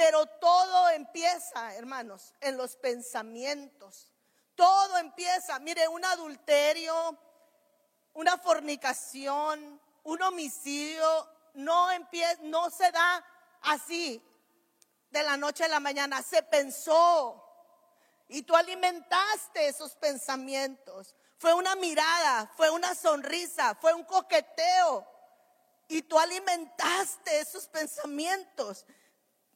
Pero 0.00 0.24
todo 0.24 0.88
empieza, 0.88 1.74
hermanos, 1.74 2.32
en 2.40 2.56
los 2.56 2.74
pensamientos. 2.74 4.10
Todo 4.54 4.96
empieza, 4.96 5.58
mire, 5.58 5.86
un 5.88 6.02
adulterio, 6.02 7.18
una 8.14 8.38
fornicación, 8.38 9.78
un 10.04 10.22
homicidio, 10.22 11.28
no 11.52 11.90
empieza, 11.90 12.38
no 12.44 12.70
se 12.70 12.90
da 12.90 13.26
así 13.60 14.26
de 15.10 15.22
la 15.22 15.36
noche 15.36 15.64
a 15.64 15.68
la 15.68 15.80
mañana, 15.80 16.22
se 16.22 16.42
pensó. 16.44 17.44
Y 18.26 18.40
tú 18.40 18.56
alimentaste 18.56 19.68
esos 19.68 19.96
pensamientos. 19.96 21.14
Fue 21.36 21.52
una 21.52 21.76
mirada, 21.76 22.50
fue 22.56 22.70
una 22.70 22.94
sonrisa, 22.94 23.76
fue 23.78 23.92
un 23.92 24.04
coqueteo. 24.04 25.06
Y 25.88 26.00
tú 26.00 26.18
alimentaste 26.18 27.38
esos 27.38 27.68
pensamientos. 27.68 28.86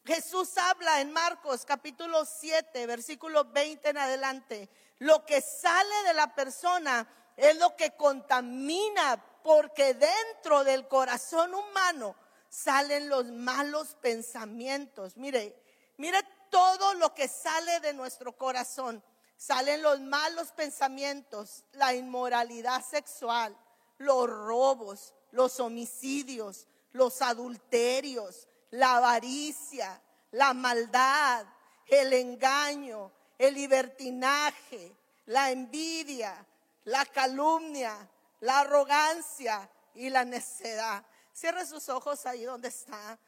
Jesús 0.07 0.59
habla 0.59 1.01
en 1.01 1.13
Marcos 1.13 1.65
capítulo 1.65 2.27
7, 2.27 2.87
versículo 2.87 3.47
20 3.47 3.89
en 3.89 3.97
adelante. 3.97 4.69
Lo 4.99 5.25
que 5.25 5.41
sale 5.41 5.95
de 6.07 6.13
la 6.13 6.35
persona 6.35 7.09
es 7.39 7.57
lo 7.57 7.75
que 7.75 7.97
contamina 7.97 9.23
porque 9.43 9.95
dentro 9.95 10.63
del 10.63 10.87
corazón 10.89 11.55
humano 11.55 12.15
salen 12.51 13.09
los 13.09 13.25
malos 13.25 13.97
pensamientos. 14.03 15.17
Mire, 15.17 15.57
mire 15.97 16.19
todo 16.51 16.93
lo 16.95 17.15
que 17.15 17.27
sale 17.27 17.81
de 17.81 17.95
nuestro 17.95 18.37
corazón. 18.37 19.03
Salen 19.39 19.81
los 19.81 20.01
malos 20.01 20.53
pensamientos, 20.53 21.65
la 21.73 21.95
inmoralidad 21.95 22.85
sexual, 22.85 23.57
los 23.97 24.29
robos, 24.29 25.15
los 25.33 25.61
homicidios, 25.61 26.67
los 26.93 27.23
adulterios, 27.23 28.49
la 28.75 28.97
avaricia, 28.97 30.01
la 30.33 30.53
maldad, 30.53 31.47
el 31.87 32.13
engaño, 32.13 33.13
el 33.39 33.55
libertinaje, 33.55 34.93
la 35.27 35.51
envidia, 35.51 36.45
la 36.85 37.05
calumnia, 37.07 38.09
la 38.41 38.61
arrogancia 38.61 39.69
y 39.95 40.11
la 40.11 40.25
necedad. 40.25 41.05
Cierre 41.33 41.67
sus 41.67 41.89
ojos 41.89 42.27
ahí 42.27 42.45
donde 42.45 42.69
está. 42.69 43.19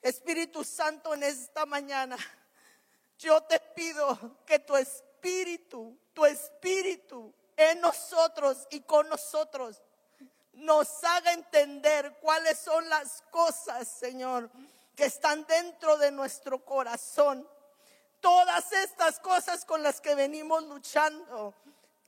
Espíritu 0.00 0.64
Santo, 0.64 1.14
en 1.14 1.22
esta 1.22 1.66
mañana, 1.66 2.16
yo 3.18 3.42
te 3.42 3.60
pido 3.60 4.38
que 4.46 4.58
tu 4.58 4.74
espíritu, 4.76 5.98
tu 6.14 6.24
espíritu 6.24 7.32
en 7.56 7.80
nosotros 7.80 8.66
y 8.70 8.80
con 8.80 9.08
nosotros 9.08 9.82
nos 10.54 11.02
haga 11.04 11.32
entender 11.32 12.16
cuáles 12.20 12.58
son 12.58 12.88
las 12.88 13.22
cosas, 13.30 13.88
Señor, 13.88 14.50
que 14.94 15.06
están 15.06 15.46
dentro 15.46 15.96
de 15.96 16.10
nuestro 16.10 16.64
corazón. 16.64 17.48
Todas 18.20 18.72
estas 18.72 19.20
cosas 19.20 19.64
con 19.64 19.82
las 19.82 20.00
que 20.00 20.14
venimos 20.14 20.62
luchando 20.64 21.54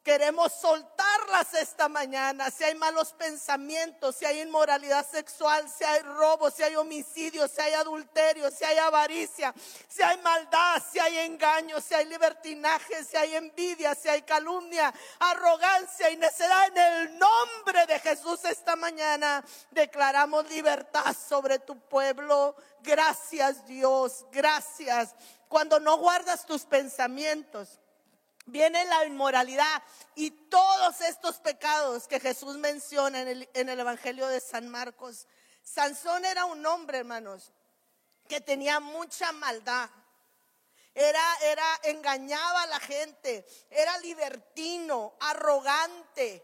Queremos 0.07 0.53
soltarlas 0.53 1.53
esta 1.55 1.89
mañana. 1.89 2.49
Si 2.53 2.63
hay 2.63 2.77
malos 2.77 3.13
pensamientos, 3.15 4.15
si 4.15 4.25
hay 4.25 4.41
inmoralidad 4.41 5.05
sexual, 5.05 5.69
si 5.69 5.83
hay 5.83 6.01
robo, 6.03 6.49
si 6.49 6.63
hay 6.63 6.77
homicidio, 6.77 7.49
si 7.49 7.61
hay 7.61 7.73
adulterio, 7.73 8.49
si 8.53 8.63
hay 8.63 8.79
avaricia, 8.79 9.53
si 9.89 10.05
hay 10.05 10.17
maldad, 10.19 10.81
si 10.93 11.01
hay 11.01 11.19
engaño, 11.19 11.81
si 11.81 11.93
hay 11.93 12.05
libertinaje, 12.05 13.03
si 13.03 13.17
hay 13.17 13.35
envidia, 13.35 13.97
si 13.97 14.09
hay 14.09 14.23
calumnia, 14.23 14.95
arrogancia 15.19 16.09
y 16.09 16.17
necedad. 16.17 16.69
En 16.69 16.79
el 16.79 17.19
nombre 17.19 17.85
de 17.87 17.99
Jesús 17.99 18.45
esta 18.45 18.77
mañana 18.77 19.45
declaramos 19.73 20.49
libertad 20.49 21.17
sobre 21.17 21.59
tu 21.59 21.81
pueblo. 21.81 22.55
Gracias 22.81 23.67
Dios, 23.67 24.25
gracias. 24.31 25.17
Cuando 25.49 25.81
no 25.81 25.99
guardas 25.99 26.47
tus 26.47 26.65
pensamientos 26.65 27.81
viene 28.47 28.85
la 28.87 29.05
inmoralidad 29.05 29.83
y 30.15 30.31
todos 30.31 31.01
estos 31.03 31.39
pecados 31.41 32.09
que 32.09 32.21
Jesús 32.21 32.57
menciona 32.57 33.21
en 33.21 33.69
el, 33.69 33.81
Evangelio 33.81 34.27
de 34.29 34.41
San 34.41 34.69
Marcos. 34.69 35.27
Sansón 35.63 36.25
era 36.25 36.45
un 36.47 36.65
hombre, 36.65 36.99
hermanos, 36.99 37.53
que 38.29 38.41
tenía 38.41 38.81
mucha 38.81 39.33
maldad. 39.33 39.91
Era, 40.95 41.37
era, 41.43 41.81
engañaba 41.83 42.63
a 42.63 42.67
la 42.69 42.81
gente, 42.81 43.47
era 43.69 43.99
libertino, 43.99 45.15
arrogante. 45.21 46.43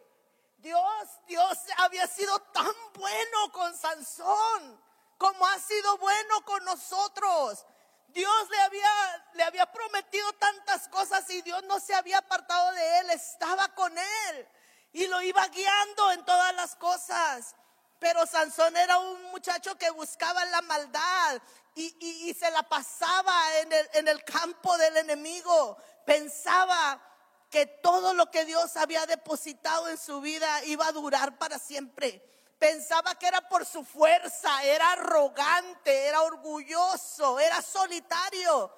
Dios, 0.59 1.09
Dios 1.26 1.59
había 1.78 2.06
sido 2.06 2.38
tan 2.52 2.75
bueno 2.94 3.52
con 3.52 3.75
Sansón 3.76 4.82
como 5.23 5.47
ha 5.47 5.59
sido 5.61 5.99
bueno 5.99 6.44
con 6.44 6.64
nosotros. 6.64 7.64
Dios 8.12 8.49
le 8.50 8.61
había, 8.61 9.26
le 9.35 9.42
había 9.42 9.66
prometido 9.66 10.33
tantas 10.35 10.88
cosas 10.88 11.28
y 11.31 11.42
Dios 11.42 11.62
no 11.64 11.81
se 11.81 11.95
había 11.95 12.19
apartado 12.19 12.73
de 12.73 12.99
él, 12.99 13.11
estaba 13.11 13.69
con 13.75 13.97
él 13.97 14.49
y 14.92 15.07
lo 15.07 15.21
iba 15.23 15.47
guiando 15.49 16.12
en 16.12 16.25
todas 16.25 16.54
las 16.54 16.76
cosas. 16.76 17.57
Pero 17.99 18.26
Sansón 18.26 18.76
era 18.76 18.99
un 18.99 19.23
muchacho 19.31 19.78
que 19.78 19.90
buscaba 19.90 20.45
la 20.47 20.61
maldad 20.62 21.40
y, 21.75 22.35
se 22.38 22.50
la 22.50 22.62
pasaba 22.64 23.59
en 23.61 23.73
el, 23.73 23.90
en 23.95 24.09
el 24.09 24.25
campo 24.25 24.76
del 24.76 24.97
enemigo. 24.97 25.76
Pensaba 26.04 27.00
que 27.49 27.66
todo 27.66 28.12
lo 28.14 28.31
que 28.31 28.45
Dios 28.45 28.76
había 28.76 29.07
depositado 29.07 29.88
en 29.88 29.99
su 29.99 30.21
vida 30.21 30.64
iba 30.64 30.87
a 30.87 30.92
durar 30.92 31.38
para 31.38 31.59
siempre. 31.59 32.23
Pensaba 32.62 33.16
que 33.16 33.26
era 33.26 33.40
por 33.49 33.66
su 33.66 33.83
fuerza, 33.83 34.62
era 34.62 34.92
arrogante, 34.92 36.07
era 36.07 36.23
orgulloso, 36.23 37.40
era 37.40 37.61
solitario. 37.61 38.73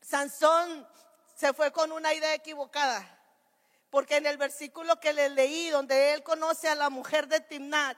Sansón 0.00 0.84
se 1.36 1.52
fue 1.52 1.70
con 1.70 1.92
una 1.92 2.12
idea 2.12 2.34
equivocada. 2.34 3.08
Porque 3.90 4.16
en 4.16 4.26
el 4.26 4.38
versículo 4.38 4.98
que 4.98 5.12
le 5.12 5.28
leí, 5.28 5.70
donde 5.70 6.14
él 6.14 6.24
conoce 6.24 6.68
a 6.68 6.74
la 6.74 6.90
mujer 6.90 7.28
de 7.28 7.38
Timnat, 7.38 7.96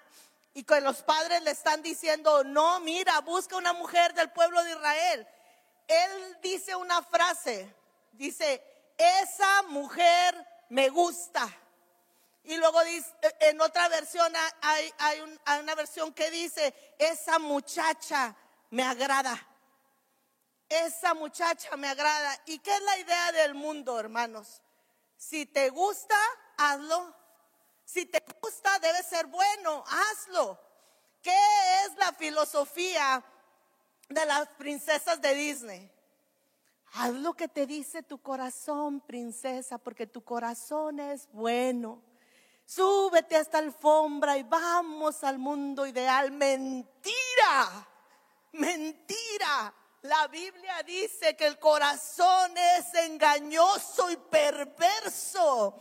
y 0.53 0.63
que 0.63 0.79
los 0.83 1.01
padres 1.05 1.43
le 1.43 1.53
están 1.53 1.81
diciendo, 1.81 2.45
no, 2.45 2.81
mira, 2.81 3.19
busca 3.23 3.57
una 3.57 3.73
mujer 3.73 4.13
del 4.13 4.29
pueblo 4.31 4.63
de 4.63 4.73
Israel. 4.73 5.27
Él 5.89 6.39
dice 6.43 6.77
una 6.77 7.03
frase, 7.03 7.75
dice, 8.13 8.63
esa 8.99 9.63
mujer 9.63 10.37
me 10.69 10.91
gusta. 10.91 11.49
Y 12.45 12.57
luego 12.57 12.83
dice, 12.85 13.13
en 13.41 13.61
otra 13.61 13.89
versión 13.89 14.33
hay, 14.63 14.93
hay, 14.99 15.61
una 15.61 15.75
versión 15.75 16.13
que 16.13 16.31
dice, 16.31 16.75
esa 16.99 17.39
muchacha 17.39 18.35
me 18.71 18.83
agrada. 18.83 19.39
Esa 20.69 21.15
muchacha 21.15 21.77
me 21.77 21.89
agrada. 21.89 22.41
¿Y 22.47 22.59
qué 22.61 22.75
es 22.75 22.83
la 22.83 22.99
idea 22.99 23.33
del 23.33 23.55
mundo, 23.55 23.99
hermanos? 23.99 24.63
Si 25.17 25.45
te 25.47 25.69
gusta, 25.69 26.17
hazlo. 26.57 27.15
Si 27.85 28.07
te 28.07 28.23
gusta, 28.41 28.79
debe 28.79 29.03
ser 29.03 29.27
bueno, 29.27 29.85
hazlo. 29.87 30.59
¿Qué 31.23 31.37
es 31.85 31.97
la 31.97 32.13
filosofía 32.13 33.23
de 34.09 34.27
las 34.27 34.49
princesas 34.51 35.21
de 35.21 35.35
Disney? 35.35 35.93
Haz 36.93 37.13
lo 37.13 37.35
que 37.35 37.49
te 37.49 37.67
dice 37.67 38.03
tu 38.03 38.19
corazón, 38.19 39.01
princesa, 39.01 39.79
porque 39.79 40.07
tu 40.07 40.25
corazón 40.25 40.99
es 40.99 41.29
bueno. 41.33 42.03
Súbete 42.73 43.35
a 43.35 43.41
esta 43.41 43.59
alfombra 43.59 44.39
y 44.39 44.45
vamos 44.45 45.25
al 45.25 45.39
mundo 45.39 45.85
ideal. 45.89 46.31
Mentira, 46.31 47.89
mentira. 48.53 49.75
La 50.03 50.29
Biblia 50.29 50.81
dice 50.85 51.35
que 51.35 51.49
el 51.49 51.59
corazón 51.59 52.57
es 52.57 52.95
engañoso 52.95 54.09
y 54.13 54.17
perverso, 54.17 55.81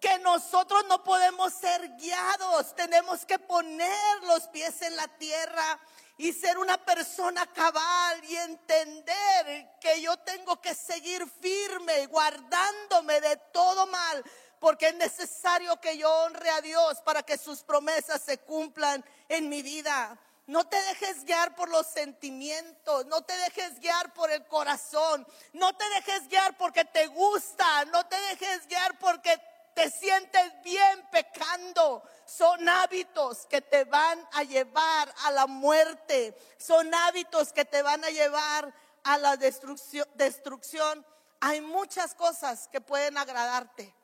que 0.00 0.18
nosotros 0.20 0.82
no 0.88 1.04
podemos 1.04 1.52
ser 1.52 1.86
guiados, 1.98 2.74
tenemos 2.74 3.26
que 3.26 3.38
poner 3.38 4.24
los 4.24 4.48
pies 4.48 4.80
en 4.80 4.96
la 4.96 5.08
tierra 5.08 5.78
y 6.16 6.32
ser 6.32 6.56
una 6.56 6.82
persona 6.82 7.46
cabal 7.52 8.24
y 8.24 8.36
entender 8.36 9.78
que 9.78 10.00
yo 10.00 10.16
tengo 10.18 10.58
que 10.58 10.74
seguir 10.74 11.26
firme, 11.40 12.06
guardándome 12.06 13.20
de 13.20 13.36
todo 13.52 13.86
mal, 13.86 14.24
porque 14.60 14.88
es 14.88 14.94
necesario 14.94 15.80
que 15.80 15.96
yo 15.96 16.12
honre 16.22 16.50
a 16.50 16.60
Dios 16.60 17.00
para 17.00 17.22
que 17.22 17.38
sus 17.38 17.62
promesas 17.62 18.20
se 18.20 18.38
cumplan 18.38 19.04
en 19.28 19.48
mi 19.48 19.62
vida. 19.62 20.16
No 20.46 20.66
te 20.66 20.80
dejes 20.82 21.24
guiar 21.24 21.54
por 21.54 21.68
los 21.68 21.86
sentimientos, 21.86 23.06
no 23.06 23.22
te 23.22 23.36
dejes 23.38 23.80
guiar 23.80 24.12
por 24.12 24.30
el 24.30 24.44
corazón, 24.46 25.26
no 25.52 25.74
te 25.76 25.88
dejes 25.90 26.28
guiar 26.28 26.56
porque 26.58 26.84
te 26.84 27.06
gusta, 27.06 27.84
no 27.86 28.06
te 28.06 28.20
dejes 28.20 28.66
guiar 28.66 28.98
porque 28.98 29.40
te 29.74 29.90
sientes 29.90 30.52
bien 30.62 31.08
pecando. 31.10 32.02
Son 32.26 32.68
hábitos 32.68 33.46
que 33.46 33.62
te 33.62 33.84
van 33.84 34.28
a 34.32 34.42
llevar 34.42 35.14
a 35.24 35.30
la 35.30 35.46
muerte, 35.46 36.36
son 36.58 36.92
hábitos 36.94 37.52
que 37.52 37.64
te 37.64 37.80
van 37.82 38.04
a 38.04 38.10
llevar 38.10 38.74
a 39.04 39.18
la 39.18 39.36
destrucción. 39.36 41.06
Hay 41.40 41.60
muchas 41.60 42.14
cosas 42.14 42.68
que 42.68 42.80
pueden 42.80 43.16
agradarte. 43.16 43.94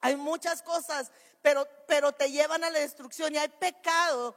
Hay 0.00 0.16
muchas 0.16 0.62
cosas, 0.62 1.10
pero, 1.42 1.66
pero 1.86 2.12
te 2.12 2.30
llevan 2.30 2.64
a 2.64 2.70
la 2.70 2.78
destrucción 2.78 3.34
y 3.34 3.38
hay 3.38 3.48
pecado. 3.48 4.34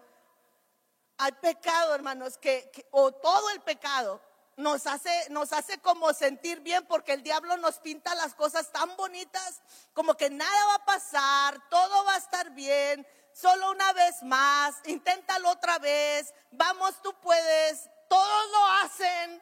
Hay 1.18 1.32
pecado, 1.34 1.96
hermanos, 1.96 2.38
que, 2.38 2.88
o 2.92 3.12
todo 3.12 3.50
el 3.52 3.62
pecado 3.62 4.22
nos 4.58 4.86
hace, 4.88 5.30
nos 5.30 5.54
hace 5.54 5.80
como 5.80 6.14
sentir 6.14 6.60
bien 6.60 6.86
porque 6.86 7.14
el 7.14 7.24
diablo 7.24 7.58
nos 7.58 7.80
pinta 7.80 8.14
las 8.16 8.36
cosas 8.36 8.72
tan 8.72 8.96
bonitas 8.96 9.62
como 9.94 10.16
que 10.16 10.30
nada 10.30 10.66
va 10.68 10.76
a 10.76 10.86
pasar, 10.86 11.70
todo 11.70 12.06
va 12.06 12.16
a 12.16 12.18
estar 12.18 12.52
bien, 12.52 13.08
solo 13.32 13.72
una 13.72 13.94
vez 13.94 14.22
más, 14.24 14.76
inténtalo 14.86 15.50
otra 15.50 15.80
vez, 15.80 16.34
vamos, 16.52 17.02
tú 17.02 17.14
puedes, 17.22 17.90
todos 18.08 18.52
lo 18.52 18.66
hacen. 18.84 19.42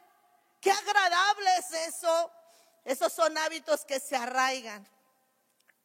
Qué 0.62 0.71
agradable 0.71 1.49
es 1.57 1.71
eso. 1.88 2.31
Esos 2.86 3.12
son 3.12 3.38
hábitos 3.38 3.84
que 3.84 3.99
se 3.99 4.15
arraigan 4.15 4.88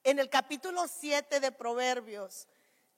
en 0.06 0.20
el 0.20 0.30
capítulo 0.30 0.86
7 0.86 1.40
de 1.40 1.50
Proverbios, 1.50 2.46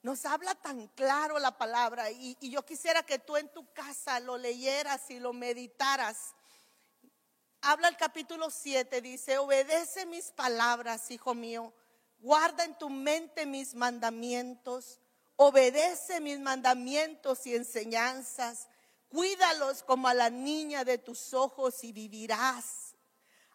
nos 0.03 0.27
habla 0.27 0.53
tan 0.53 0.87
claro 0.89 1.39
la 1.39 1.57
palabra 1.57 2.11
y, 2.11 2.37
yo 2.39 2.63
quisiera 2.63 3.01
que 3.01 3.17
tú 3.17 3.35
en 3.35 3.49
tu 3.49 3.65
casa 3.73 4.19
lo 4.19 4.37
leyeras 4.37 5.09
y 5.09 5.19
lo 5.19 5.33
meditaras. 5.33 6.35
Habla 7.61 7.87
el 7.87 7.97
capítulo 7.97 8.51
7, 8.51 9.01
dice, 9.01 9.39
obedece 9.39 10.05
mis 10.05 10.31
palabras, 10.33 11.09
hijo 11.09 11.33
mío, 11.33 11.73
guarda 12.19 12.63
en 12.63 12.77
tu 12.77 12.91
mente 12.91 13.47
mis 13.47 13.73
mandamientos, 13.73 14.99
obedece 15.35 16.21
mis 16.21 16.39
mandamientos 16.39 17.47
y 17.47 17.55
enseñanzas, 17.55 18.67
cuídalos 19.07 19.81
como 19.81 20.07
a 20.07 20.13
la 20.13 20.29
niña 20.29 20.85
de 20.85 20.99
tus 20.99 21.33
ojos 21.33 21.83
y 21.83 21.91
vivirás. 21.91 22.88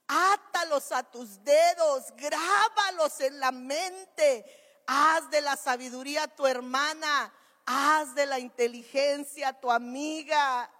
Átalos 0.06 0.92
a 0.92 1.02
tus 1.02 1.42
dedos, 1.42 2.12
grábalos 2.16 3.20
en 3.20 3.40
la 3.40 3.52
mente. 3.52 4.44
Haz 4.86 5.30
de 5.30 5.40
la 5.40 5.56
sabiduría 5.56 6.28
tu 6.28 6.46
hermana, 6.46 7.32
haz 7.64 8.14
de 8.14 8.26
la 8.26 8.38
inteligencia 8.38 9.58
tu 9.58 9.70
amiga. 9.70 10.70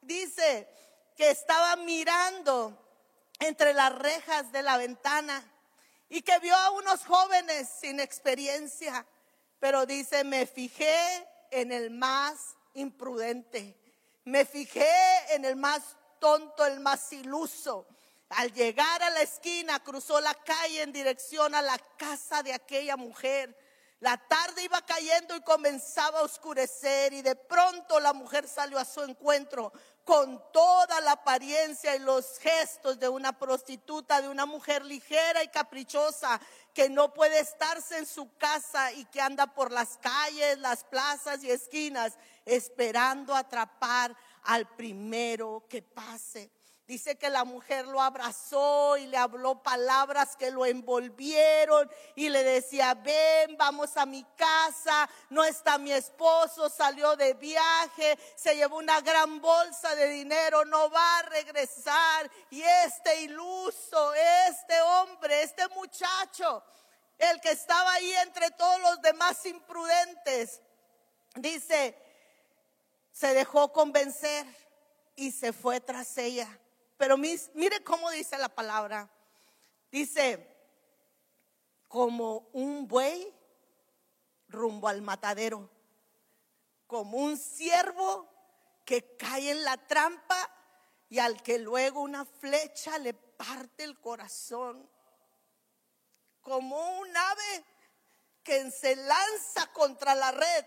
Dice 0.00 0.68
que 1.16 1.30
estaba 1.30 1.76
mirando 1.76 2.78
entre 3.38 3.74
las 3.74 3.94
rejas 3.94 4.50
de 4.52 4.62
la 4.62 4.78
ventana 4.78 5.44
y 6.08 6.22
que 6.22 6.38
vio 6.38 6.54
a 6.54 6.70
unos 6.70 7.04
jóvenes 7.04 7.68
sin 7.80 8.00
experiencia, 8.00 9.06
pero 9.58 9.86
dice, 9.86 10.24
me 10.24 10.46
fijé 10.46 11.28
en 11.50 11.72
el 11.72 11.90
más 11.90 12.54
imprudente, 12.74 13.76
me 14.24 14.44
fijé 14.44 14.90
en 15.34 15.44
el 15.44 15.56
más 15.56 15.96
tonto, 16.18 16.64
el 16.64 16.80
más 16.80 17.12
iluso. 17.12 17.86
Al 18.36 18.52
llegar 18.52 19.02
a 19.02 19.10
la 19.10 19.22
esquina, 19.22 19.82
cruzó 19.82 20.20
la 20.20 20.34
calle 20.34 20.82
en 20.82 20.92
dirección 20.92 21.54
a 21.54 21.62
la 21.62 21.78
casa 21.96 22.42
de 22.42 22.52
aquella 22.52 22.96
mujer. 22.96 23.56
La 24.00 24.16
tarde 24.16 24.64
iba 24.64 24.84
cayendo 24.84 25.36
y 25.36 25.42
comenzaba 25.42 26.18
a 26.18 26.22
oscurecer 26.24 27.12
y 27.12 27.22
de 27.22 27.36
pronto 27.36 28.00
la 28.00 28.12
mujer 28.12 28.48
salió 28.48 28.78
a 28.78 28.84
su 28.84 29.00
encuentro 29.02 29.72
con 30.04 30.42
toda 30.52 31.00
la 31.02 31.12
apariencia 31.12 31.94
y 31.94 32.00
los 32.00 32.38
gestos 32.40 32.98
de 32.98 33.08
una 33.08 33.38
prostituta, 33.38 34.20
de 34.20 34.28
una 34.28 34.44
mujer 34.44 34.84
ligera 34.84 35.44
y 35.44 35.48
caprichosa 35.48 36.40
que 36.74 36.88
no 36.88 37.14
puede 37.14 37.38
estarse 37.38 37.98
en 37.98 38.06
su 38.06 38.36
casa 38.38 38.92
y 38.92 39.04
que 39.04 39.20
anda 39.20 39.46
por 39.46 39.70
las 39.70 39.98
calles, 39.98 40.58
las 40.58 40.82
plazas 40.82 41.44
y 41.44 41.50
esquinas 41.52 42.18
esperando 42.44 43.36
atrapar 43.36 44.16
al 44.42 44.66
primero 44.74 45.64
que 45.68 45.80
pase. 45.80 46.50
Dice 46.92 47.16
que 47.16 47.30
la 47.30 47.44
mujer 47.44 47.86
lo 47.86 48.02
abrazó 48.02 48.98
y 48.98 49.06
le 49.06 49.16
habló 49.16 49.62
palabras 49.62 50.36
que 50.36 50.50
lo 50.50 50.66
envolvieron 50.66 51.90
y 52.14 52.28
le 52.28 52.44
decía, 52.44 52.92
ven, 52.92 53.56
vamos 53.56 53.96
a 53.96 54.04
mi 54.04 54.22
casa, 54.36 55.08
no 55.30 55.42
está 55.42 55.78
mi 55.78 55.90
esposo, 55.90 56.68
salió 56.68 57.16
de 57.16 57.32
viaje, 57.32 58.18
se 58.36 58.56
llevó 58.56 58.76
una 58.76 59.00
gran 59.00 59.40
bolsa 59.40 59.94
de 59.94 60.06
dinero, 60.08 60.66
no 60.66 60.90
va 60.90 61.20
a 61.20 61.22
regresar. 61.22 62.30
Y 62.50 62.60
este 62.60 63.22
iluso, 63.22 64.12
este 64.50 64.78
hombre, 64.82 65.44
este 65.44 65.66
muchacho, 65.68 66.62
el 67.16 67.40
que 67.40 67.52
estaba 67.52 67.90
ahí 67.94 68.12
entre 68.16 68.50
todos 68.50 68.80
los 68.82 69.00
demás 69.00 69.46
imprudentes, 69.46 70.60
dice, 71.36 71.96
se 73.12 73.32
dejó 73.32 73.72
convencer 73.72 74.44
y 75.16 75.30
se 75.30 75.54
fue 75.54 75.80
tras 75.80 76.18
ella. 76.18 76.58
Pero 77.02 77.16
mire 77.16 77.82
cómo 77.82 78.12
dice 78.12 78.38
la 78.38 78.48
palabra. 78.48 79.10
Dice, 79.90 80.56
como 81.88 82.48
un 82.52 82.86
buey 82.86 83.34
rumbo 84.46 84.86
al 84.86 85.02
matadero, 85.02 85.68
como 86.86 87.18
un 87.18 87.36
ciervo 87.36 88.28
que 88.84 89.16
cae 89.16 89.50
en 89.50 89.64
la 89.64 89.76
trampa 89.88 90.48
y 91.08 91.18
al 91.18 91.42
que 91.42 91.58
luego 91.58 92.02
una 92.02 92.24
flecha 92.24 92.96
le 92.98 93.14
parte 93.14 93.82
el 93.82 93.98
corazón, 93.98 94.88
como 96.40 97.00
un 97.00 97.16
ave 97.16 97.64
que 98.44 98.70
se 98.70 98.94
lanza 98.94 99.72
contra 99.72 100.14
la 100.14 100.30
red 100.30 100.64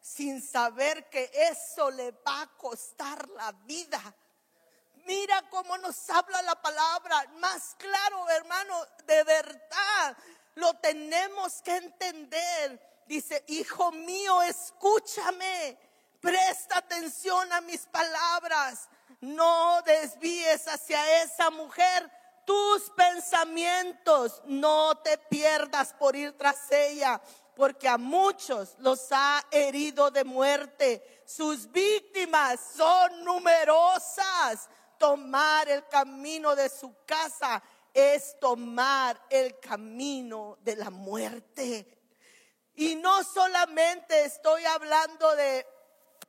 sin 0.00 0.40
saber 0.40 1.10
que 1.10 1.28
eso 1.34 1.90
le 1.90 2.12
va 2.12 2.42
a 2.42 2.56
costar 2.58 3.28
la 3.30 3.50
vida. 3.50 4.16
Mira 5.06 5.42
cómo 5.50 5.76
nos 5.78 6.08
habla 6.10 6.40
la 6.42 6.60
palabra. 6.60 7.24
Más 7.38 7.74
claro, 7.78 8.28
hermano, 8.30 8.86
de 9.06 9.22
verdad 9.24 10.16
lo 10.54 10.74
tenemos 10.74 11.60
que 11.62 11.76
entender. 11.76 13.04
Dice, 13.06 13.44
hijo 13.48 13.92
mío, 13.92 14.42
escúchame. 14.42 15.78
Presta 16.20 16.78
atención 16.78 17.52
a 17.52 17.60
mis 17.60 17.86
palabras. 17.86 18.88
No 19.20 19.82
desvíes 19.82 20.66
hacia 20.68 21.22
esa 21.22 21.50
mujer 21.50 22.10
tus 22.46 22.88
pensamientos. 22.90 24.40
No 24.46 24.96
te 24.96 25.18
pierdas 25.18 25.92
por 25.92 26.16
ir 26.16 26.32
tras 26.38 26.70
ella, 26.70 27.20
porque 27.54 27.88
a 27.88 27.98
muchos 27.98 28.74
los 28.78 29.06
ha 29.10 29.44
herido 29.50 30.10
de 30.10 30.24
muerte. 30.24 31.24
Sus 31.26 31.70
víctimas 31.70 32.58
son 32.74 33.22
numerosas 33.24 34.68
tomar 34.98 35.68
el 35.68 35.86
camino 35.88 36.54
de 36.54 36.68
su 36.68 36.94
casa 37.04 37.62
es 37.92 38.38
tomar 38.40 39.20
el 39.30 39.58
camino 39.60 40.58
de 40.60 40.76
la 40.76 40.90
muerte. 40.90 41.86
Y 42.74 42.96
no 42.96 43.22
solamente 43.22 44.24
estoy 44.24 44.64
hablando 44.64 45.36
de, 45.36 45.66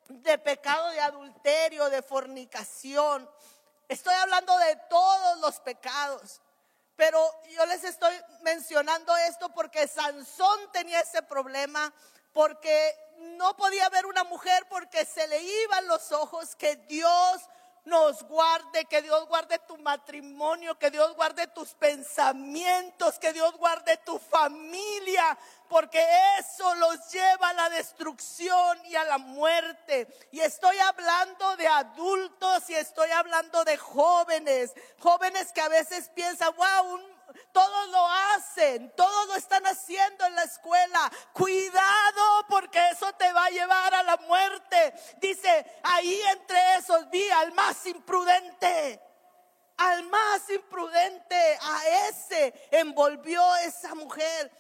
de 0.09 0.37
pecado 0.37 0.89
de 0.89 0.99
adulterio, 0.99 1.89
de 1.89 2.03
fornicación, 2.03 3.27
estoy 3.87 4.13
hablando 4.13 4.55
de 4.59 4.75
todos 4.89 5.39
los 5.39 5.59
pecados. 5.59 6.41
Pero 6.95 7.19
yo 7.49 7.65
les 7.65 7.83
estoy 7.83 8.15
mencionando 8.41 9.15
esto 9.17 9.49
porque 9.49 9.87
Sansón 9.87 10.71
tenía 10.71 11.01
ese 11.01 11.23
problema, 11.23 11.93
porque 12.31 12.95
no 13.37 13.55
podía 13.57 13.89
ver 13.89 14.05
una 14.05 14.23
mujer 14.23 14.65
porque 14.69 15.03
se 15.05 15.27
le 15.27 15.41
iban 15.41 15.87
los 15.87 16.11
ojos 16.11 16.55
que 16.55 16.75
Dios 16.75 17.41
nos 17.85 18.23
guarde, 18.23 18.85
que 18.85 19.01
Dios 19.01 19.27
guarde 19.27 19.59
tu 19.59 19.77
matrimonio, 19.77 20.77
que 20.77 20.89
Dios 20.89 21.15
guarde 21.15 21.47
tus 21.47 21.73
pensamientos, 21.75 23.19
que 23.19 23.31
Dios 23.31 23.55
guarde 23.57 23.97
tu 23.97 24.17
familia, 24.17 25.37
porque 25.69 26.03
eso 26.39 26.73
los 26.75 27.11
lleva 27.11 27.49
a 27.49 27.53
la 27.53 27.69
destrucción 27.69 28.85
y 28.85 28.95
a 28.95 29.03
la 29.05 29.19
muerte. 29.19 30.07
Y 30.31 30.39
estoy 30.39 30.77
hablando 30.79 31.55
de 31.57 31.67
adultos 31.67 32.69
y 32.69 32.75
estoy 32.75 33.11
hablando 33.11 33.63
de 33.63 33.77
jóvenes, 33.77 34.73
jóvenes 34.99 35.51
que 35.51 35.61
a 35.61 35.69
veces 35.69 36.09
piensan, 36.09 36.53
wow, 36.55 36.93
un 36.95 37.14
todos 37.51 37.89
lo 37.89 38.07
hacen, 38.07 38.91
todos 38.95 39.27
lo 39.27 39.35
están 39.35 39.65
haciendo 39.65 40.25
en 40.25 40.35
la 40.35 40.43
escuela. 40.43 41.11
Cuidado 41.33 42.45
porque 42.49 42.79
eso 42.89 43.11
te 43.13 43.31
va 43.33 43.45
a 43.45 43.49
llevar 43.49 43.93
a 43.93 44.03
la 44.03 44.17
muerte. 44.17 44.93
Dice, 45.17 45.65
ahí 45.83 46.21
entre 46.31 46.75
esos 46.75 47.09
vi 47.09 47.27
al 47.29 47.51
más 47.53 47.85
imprudente. 47.85 49.01
Al 49.77 50.03
más 50.03 50.49
imprudente, 50.49 51.57
a 51.61 52.07
ese 52.07 52.53
envolvió 52.71 53.43
esa 53.57 53.93
mujer. 53.93 54.51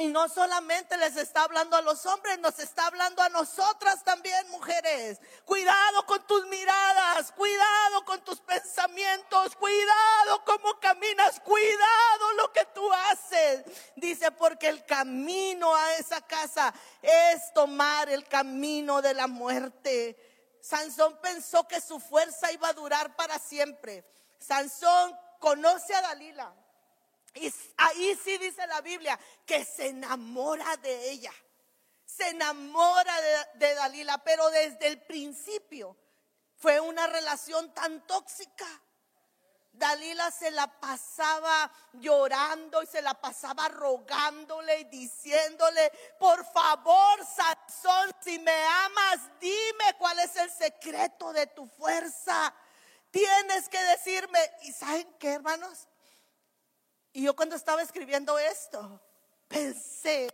Y 0.00 0.06
no 0.06 0.30
solamente 0.30 0.96
les 0.96 1.14
está 1.18 1.42
hablando 1.42 1.76
a 1.76 1.82
los 1.82 2.06
hombres, 2.06 2.38
nos 2.38 2.58
está 2.58 2.86
hablando 2.86 3.20
a 3.20 3.28
nosotras 3.28 4.02
también, 4.02 4.48
mujeres. 4.48 5.20
Cuidado 5.44 6.06
con 6.06 6.26
tus 6.26 6.46
miradas, 6.46 7.30
cuidado 7.32 8.02
con 8.06 8.24
tus 8.24 8.40
pensamientos, 8.40 9.54
cuidado 9.56 10.42
cómo 10.46 10.80
caminas, 10.80 11.38
cuidado 11.40 12.32
lo 12.38 12.50
que 12.50 12.64
tú 12.74 12.90
haces. 12.90 13.62
Dice, 13.94 14.30
porque 14.30 14.70
el 14.70 14.86
camino 14.86 15.76
a 15.76 15.94
esa 15.96 16.22
casa 16.22 16.72
es 17.02 17.52
tomar 17.52 18.08
el 18.08 18.26
camino 18.26 19.02
de 19.02 19.12
la 19.12 19.26
muerte. 19.26 20.16
Sansón 20.62 21.18
pensó 21.20 21.68
que 21.68 21.78
su 21.78 22.00
fuerza 22.00 22.50
iba 22.50 22.68
a 22.68 22.72
durar 22.72 23.16
para 23.16 23.38
siempre. 23.38 24.02
Sansón 24.38 25.14
conoce 25.38 25.94
a 25.94 26.00
Dalila. 26.00 26.54
Y 27.34 27.52
ahí 27.76 28.18
sí 28.22 28.38
dice 28.38 28.66
la 28.66 28.80
Biblia 28.80 29.18
que 29.46 29.64
se 29.64 29.88
enamora 29.88 30.76
de 30.78 31.10
ella. 31.10 31.32
Se 32.04 32.28
enamora 32.28 33.14
de, 33.54 33.74
Dalila, 33.74 34.18
pero 34.18 34.50
desde 34.50 34.88
el 34.88 35.00
principio 35.02 35.96
fue 36.56 36.80
una 36.80 37.06
relación 37.06 37.72
tan 37.72 38.04
tóxica. 38.06 38.66
Dalila 39.72 40.30
se 40.32 40.50
la 40.50 40.66
pasaba 40.80 41.72
llorando 41.92 42.82
y 42.82 42.86
se 42.86 43.00
la 43.00 43.14
pasaba 43.14 43.68
rogándole 43.68 44.80
y 44.80 44.84
diciéndole, 44.84 45.92
por 46.18 46.44
favor, 46.52 47.24
Sansón, 47.24 48.12
si 48.20 48.38
me 48.40 48.64
amas, 48.64 49.20
dime 49.40 49.94
cuál 49.96 50.18
es 50.18 50.34
el 50.34 50.50
secreto 50.50 51.32
de 51.32 51.46
tu 51.46 51.66
fuerza. 51.66 52.52
Tienes 53.12 53.68
que 53.68 53.80
decirme, 53.84 54.38
¿y 54.62 54.72
saben 54.72 55.14
qué, 55.18 55.34
hermanos? 55.34 55.86
Y 57.12 57.24
yo 57.24 57.34
cuando 57.34 57.56
estaba 57.56 57.82
escribiendo 57.82 58.38
esto, 58.38 59.00
pensé, 59.48 60.28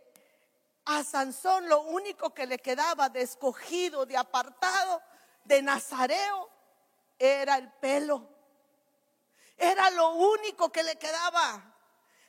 a 0.84 1.02
Sansón 1.02 1.68
lo 1.68 1.82
único 1.82 2.32
que 2.32 2.46
le 2.46 2.58
quedaba 2.58 3.08
de 3.08 3.22
escogido, 3.22 4.06
de 4.06 4.16
apartado, 4.16 5.02
de 5.44 5.60
nazareo, 5.62 6.48
era 7.18 7.56
el 7.56 7.72
pelo. 7.72 8.28
Era 9.56 9.90
lo 9.90 10.10
único 10.10 10.70
que 10.70 10.82
le 10.82 10.96
quedaba. 10.96 11.72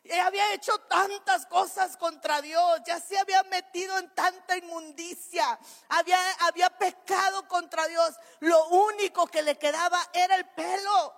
Y 0.04 0.14
había 0.14 0.54
hecho 0.54 0.78
tantas 0.88 1.46
cosas 1.48 1.98
contra 1.98 2.42
Dios, 2.42 2.82
ya 2.86 3.00
se 3.00 3.20
había 3.20 3.44
metido 3.44 3.98
en 4.00 4.10
tanta 4.16 4.56
inmundicia, 4.56 5.60
había, 5.90 6.18
había 6.40 6.70
pecado 6.70 7.46
contra 7.48 7.86
Dios. 7.88 8.16
Lo 8.40 8.70
único 8.70 9.28
que 9.28 9.42
le 9.42 9.58
quedaba 9.58 10.02
era 10.14 10.36
el 10.36 10.46
pelo. 10.52 11.14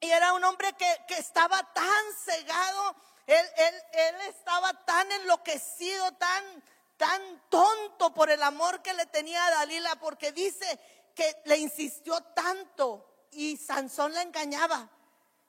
Y 0.00 0.10
era 0.10 0.32
un 0.34 0.44
hombre 0.44 0.72
que, 0.74 1.14
estaba 1.14 1.62
tan 1.72 2.04
cegado, 2.24 2.96
él, 3.26 3.46
él, 3.92 4.14
estaba 4.28 4.72
tan 4.84 5.10
enloquecido, 5.12 6.12
tan, 6.12 6.62
tan 6.96 7.42
tonto 7.48 8.12
por 8.12 8.30
el 8.30 8.42
amor 8.42 8.82
que 8.82 8.94
le 8.94 9.06
tenía 9.06 9.44
a 9.46 9.50
Dalila, 9.50 9.96
porque 9.96 10.32
dice 10.32 10.78
que 11.14 11.42
le 11.46 11.56
insistió 11.56 12.20
tanto 12.34 13.26
y 13.30 13.56
Sansón 13.56 14.12
le 14.12 14.22
engañaba. 14.22 14.90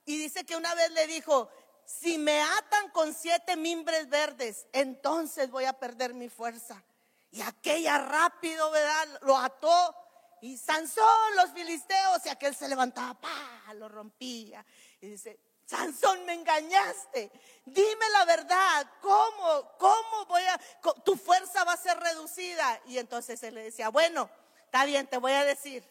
Y 0.06 0.18
dice 0.18 0.46
que 0.46 0.56
una 0.56 0.74
vez 0.76 0.92
le 0.92 1.08
dijo, 1.08 1.50
si 1.86 2.18
me 2.18 2.42
atan 2.42 2.90
con 2.92 3.14
siete 3.14 3.58
mimbres 3.58 4.10
verdes, 4.10 4.68
entonces 4.72 5.52
voy 5.52 5.66
a 5.66 5.74
perder 5.74 6.14
mi 6.14 6.30
fuerza. 6.30 6.84
Y 7.32 7.42
aquella 7.42 7.98
rápido, 7.98 8.72
¿verdad? 8.72 9.20
Lo 9.22 9.38
ató 9.38 9.96
y 10.42 10.58
Sansón, 10.58 11.36
los 11.36 11.52
filisteos, 11.52 12.26
y 12.26 12.30
aquel 12.30 12.56
se 12.56 12.68
levantaba, 12.68 13.14
pa, 13.16 13.74
lo 13.74 13.90
rompía. 13.90 14.66
Y 15.02 15.08
dice, 15.08 15.40
Sansón, 15.68 16.26
me 16.26 16.34
engañaste. 16.34 17.30
Dime 17.66 18.10
la 18.14 18.26
verdad. 18.26 18.90
¿Cómo? 19.02 19.74
¿Cómo 19.78 20.26
voy 20.28 20.44
a... 20.44 20.60
Tu 21.04 21.18
fuerza 21.18 21.66
va 21.66 21.74
a 21.74 21.78
ser 21.78 22.00
reducida. 22.00 22.82
Y 22.86 22.98
entonces 22.98 23.42
él 23.44 23.56
le 23.56 23.64
decía, 23.64 23.90
bueno, 23.90 24.30
está 24.64 24.86
bien, 24.86 25.08
te 25.08 25.18
voy 25.18 25.34
a 25.34 25.44
decir. 25.44 25.84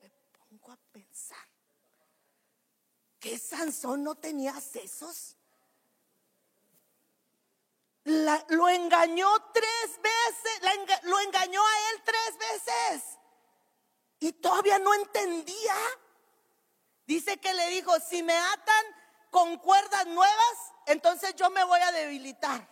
Me 0.00 0.10
pongo 0.48 0.72
a 0.72 0.78
pensar 0.92 1.46
que 3.20 3.38
Sansón 3.38 4.02
no 4.02 4.14
tenía 4.14 4.58
sesos. 4.60 5.36
lo 8.04 8.68
engañó 8.70 9.28
tres 9.52 10.00
veces, 10.02 11.02
lo 11.02 11.20
engañó 11.20 11.62
a 11.62 11.90
él 11.90 12.02
tres 12.04 12.38
veces. 12.38 13.17
Y 14.20 14.32
todavía 14.32 14.78
no 14.78 14.92
entendía. 14.94 15.76
Dice 17.06 17.38
que 17.38 17.54
le 17.54 17.68
dijo, 17.70 17.98
si 18.00 18.22
me 18.22 18.36
atan 18.36 18.84
con 19.30 19.56
cuerdas 19.58 20.06
nuevas, 20.06 20.72
entonces 20.86 21.34
yo 21.36 21.50
me 21.50 21.64
voy 21.64 21.80
a 21.80 21.92
debilitar. 21.92 22.68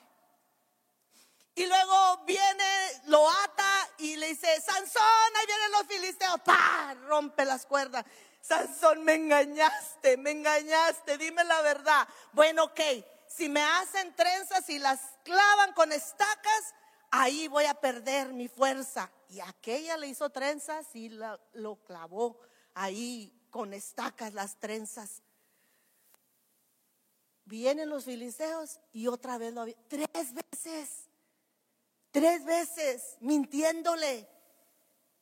Y 1.54 1.64
luego 1.64 2.18
viene, 2.26 3.02
lo 3.06 3.28
ata 3.30 3.90
y 3.98 4.16
le 4.16 4.28
dice, 4.28 4.60
Sansón, 4.60 5.36
ahí 5.36 5.46
vienen 5.46 5.72
los 5.72 5.86
filisteos, 5.86 6.40
¡pah! 6.44 6.94
Rompe 7.06 7.46
las 7.46 7.64
cuerdas. 7.64 8.04
Sansón, 8.42 9.02
me 9.04 9.14
engañaste, 9.14 10.18
me 10.18 10.32
engañaste, 10.32 11.16
dime 11.16 11.42
la 11.44 11.62
verdad. 11.62 12.06
Bueno, 12.32 12.64
ok, 12.64 12.80
si 13.26 13.48
me 13.48 13.62
hacen 13.62 14.14
trenzas 14.14 14.68
y 14.68 14.78
las 14.78 15.00
clavan 15.24 15.72
con 15.72 15.92
estacas, 15.92 16.74
ahí 17.10 17.48
voy 17.48 17.64
a 17.64 17.74
perder 17.74 18.34
mi 18.34 18.48
fuerza. 18.48 19.10
Y 19.28 19.40
aquella 19.40 19.96
le 19.96 20.08
hizo 20.08 20.30
trenzas 20.30 20.94
y 20.94 21.08
lo 21.08 21.76
clavó 21.84 22.40
ahí 22.74 23.32
con 23.50 23.72
estacas 23.74 24.34
las 24.34 24.58
trenzas. 24.60 25.22
Vienen 27.44 27.88
los 27.88 28.04
filisteos 28.04 28.80
y 28.92 29.06
otra 29.06 29.38
vez 29.38 29.54
lo 29.54 29.62
había. 29.62 29.76
Tres 29.88 30.34
veces. 30.34 31.08
Tres 32.10 32.44
veces 32.44 33.16
mintiéndole. 33.20 34.28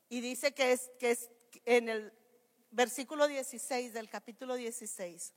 Y 0.08 0.20
dice 0.20 0.54
que 0.54 0.72
es, 0.72 0.90
que 0.98 1.10
es 1.12 1.30
en 1.64 1.88
el 1.88 2.12
versículo 2.70 3.28
16 3.28 3.92
del 3.92 4.08
capítulo 4.08 4.54
16, 4.54 5.32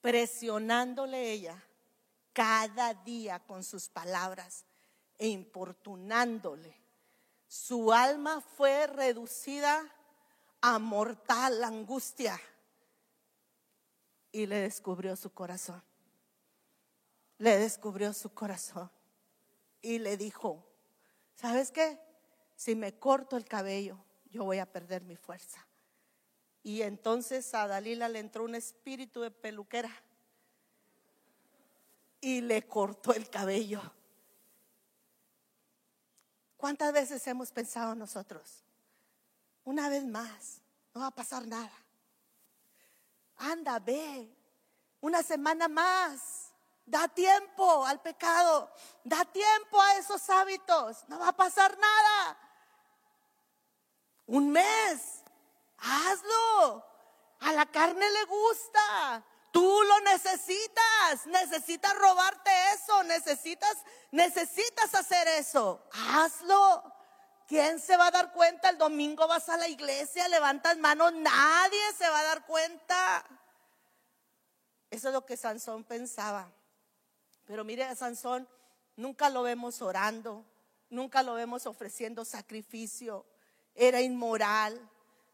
presionándole 0.00 1.32
ella 1.32 1.62
cada 2.32 2.94
día 2.94 3.40
con 3.40 3.64
sus 3.64 3.88
palabras 3.88 4.64
e 5.18 5.28
importunándole. 5.28 6.85
Su 7.56 7.92
alma 7.92 8.42
fue 8.42 8.86
reducida 8.86 9.82
a 10.60 10.78
mortal 10.78 11.64
angustia 11.64 12.38
y 14.30 14.44
le 14.46 14.60
descubrió 14.60 15.16
su 15.16 15.32
corazón. 15.32 15.82
Le 17.38 17.56
descubrió 17.56 18.12
su 18.12 18.32
corazón 18.34 18.90
y 19.80 19.98
le 19.98 20.18
dijo, 20.18 20.64
¿sabes 21.34 21.72
qué? 21.72 21.98
Si 22.56 22.74
me 22.74 22.98
corto 22.98 23.38
el 23.38 23.46
cabello, 23.46 23.98
yo 24.30 24.44
voy 24.44 24.58
a 24.58 24.70
perder 24.70 25.02
mi 25.02 25.16
fuerza. 25.16 25.66
Y 26.62 26.82
entonces 26.82 27.52
a 27.54 27.66
Dalila 27.66 28.08
le 28.10 28.18
entró 28.18 28.44
un 28.44 28.54
espíritu 28.54 29.22
de 29.22 29.30
peluquera 29.30 29.90
y 32.20 32.42
le 32.42 32.66
cortó 32.66 33.14
el 33.14 33.30
cabello. 33.30 33.80
¿Cuántas 36.56 36.92
veces 36.92 37.26
hemos 37.26 37.52
pensado 37.52 37.94
nosotros? 37.94 38.64
Una 39.64 39.88
vez 39.88 40.04
más, 40.04 40.60
no 40.94 41.00
va 41.00 41.08
a 41.08 41.14
pasar 41.14 41.46
nada. 41.46 41.72
Anda, 43.36 43.78
ve. 43.78 44.32
Una 45.00 45.22
semana 45.22 45.68
más. 45.68 46.52
Da 46.86 47.08
tiempo 47.08 47.84
al 47.84 48.00
pecado. 48.00 48.72
Da 49.04 49.24
tiempo 49.24 49.80
a 49.80 49.96
esos 49.96 50.28
hábitos. 50.30 51.04
No 51.08 51.18
va 51.18 51.28
a 51.28 51.36
pasar 51.36 51.76
nada. 51.76 52.38
Un 54.26 54.50
mes. 54.50 55.22
Hazlo. 55.78 56.84
A 57.40 57.52
la 57.52 57.66
carne 57.66 58.08
le 58.10 58.24
gusta. 58.24 59.24
Tú 59.56 59.82
lo 59.88 60.00
necesitas. 60.12 61.26
Necesitas 61.28 61.96
robarte 61.96 62.50
eso. 62.74 63.02
Necesitas, 63.04 63.74
necesitas 64.10 64.94
hacer 64.94 65.26
eso. 65.28 65.82
Hazlo. 65.92 66.92
¿Quién 67.48 67.80
se 67.80 67.96
va 67.96 68.08
a 68.08 68.10
dar 68.10 68.34
cuenta? 68.34 68.68
El 68.68 68.76
domingo 68.76 69.26
vas 69.26 69.48
a 69.48 69.56
la 69.56 69.66
iglesia, 69.66 70.28
levantas 70.28 70.76
manos, 70.76 71.14
nadie 71.14 71.80
se 71.96 72.06
va 72.06 72.18
a 72.18 72.24
dar 72.24 72.44
cuenta. 72.44 73.24
Eso 74.90 75.08
es 75.08 75.14
lo 75.14 75.24
que 75.24 75.38
Sansón 75.38 75.84
pensaba. 75.84 76.52
Pero 77.46 77.64
mire 77.64 77.84
a 77.84 77.94
Sansón, 77.94 78.46
nunca 78.94 79.30
lo 79.30 79.42
vemos 79.42 79.80
orando, 79.80 80.44
nunca 80.90 81.22
lo 81.22 81.32
vemos 81.32 81.64
ofreciendo 81.64 82.26
sacrificio. 82.26 83.24
Era 83.74 84.02
inmoral, 84.02 84.78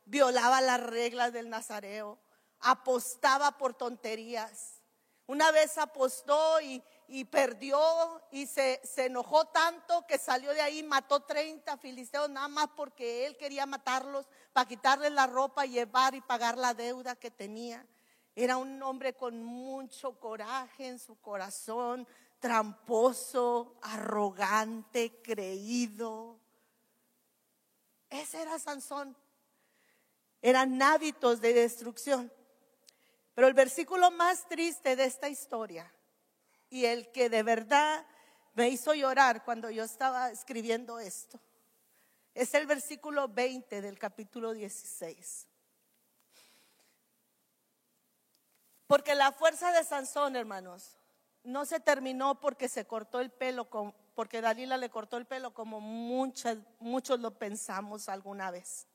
violaba 0.05 0.61
las 0.61 0.81
reglas 0.81 1.33
del 1.33 1.51
Nazareo, 1.51 2.19
apostaba 2.63 3.59
por 3.59 3.75
tonterías. 3.75 4.81
Una 5.27 5.51
vez 5.51 5.79
apostó 5.79 6.61
y, 6.61 6.83
y 7.07 7.25
perdió 7.25 7.81
y 8.31 8.47
se, 8.47 8.81
se, 8.85 9.07
enojó 9.07 9.47
tanto 9.47 10.07
que 10.07 10.19
salió 10.19 10.53
de 10.53 10.61
ahí, 10.61 10.83
mató 10.83 11.21
30 11.21 11.77
filisteos 11.79 12.29
nada 12.29 12.49
más 12.49 12.69
porque 12.77 13.27
él 13.27 13.37
quería 13.37 13.67
matarlos 13.67 14.27
para 14.53 14.69
quitarles 14.69 15.13
la 15.13 15.27
ropa, 15.27 15.65
llevar 15.65 16.15
y 16.15 16.21
pagar 16.21 16.59
la 16.59 16.75
deuda 16.75 17.17
que 17.17 17.31
tenía. 17.31 17.87
Era 18.35 18.57
un 18.57 18.83
hombre 18.83 19.15
con 19.15 19.45
mucho 19.45 20.19
coraje 20.19 20.89
en 20.89 20.99
su 20.99 21.21
corazón, 21.21 22.07
tramposo, 22.41 23.77
arrogante, 23.83 25.21
creído. 25.23 26.41
Ese 28.11 28.43
era 28.43 28.59
Sansón. 28.59 29.17
Eran 30.41 30.83
hábitos 30.83 31.41
de 31.41 31.55
destrucción. 31.55 32.33
Pero 33.35 33.49
el 33.49 33.55
versículo 33.55 34.11
más 34.11 34.47
triste 34.49 34.97
de 34.97 35.05
esta 35.05 35.29
historia 35.29 35.91
y 36.69 36.85
el 36.85 37.11
que 37.13 37.29
de 37.31 37.43
verdad 37.43 38.07
me 38.55 38.69
hizo 38.69 38.95
llorar 38.95 39.45
cuando 39.45 39.71
yo 39.71 39.85
estaba 39.85 40.31
escribiendo 40.31 40.99
esto. 40.99 41.41
Es 42.35 42.55
el 42.55 42.67
versículo 42.67 43.29
20 43.29 43.81
del 43.81 43.99
capítulo 43.99 44.53
16. 44.53 45.49
Porque 48.87 49.15
la 49.15 49.33
fuerza 49.33 49.73
de 49.73 49.85
Sansón, 49.85 50.37
hermanos, 50.37 50.99
no 51.45 51.65
se 51.65 51.81
terminó 51.81 52.39
porque 52.41 52.69
se 52.69 52.87
cortó 52.87 53.21
el 53.21 53.31
pelo, 53.31 53.69
porque 54.15 54.41
Dalila 54.41 54.77
le 54.77 54.91
cortó 54.91 55.17
el 55.17 55.27
pelo 55.27 55.55
como 55.55 55.81
muchas, 55.81 56.59
muchos 56.79 57.21
lo 57.21 57.39
pensamos 57.39 58.09
alguna 58.09 58.51
vez. 58.51 58.87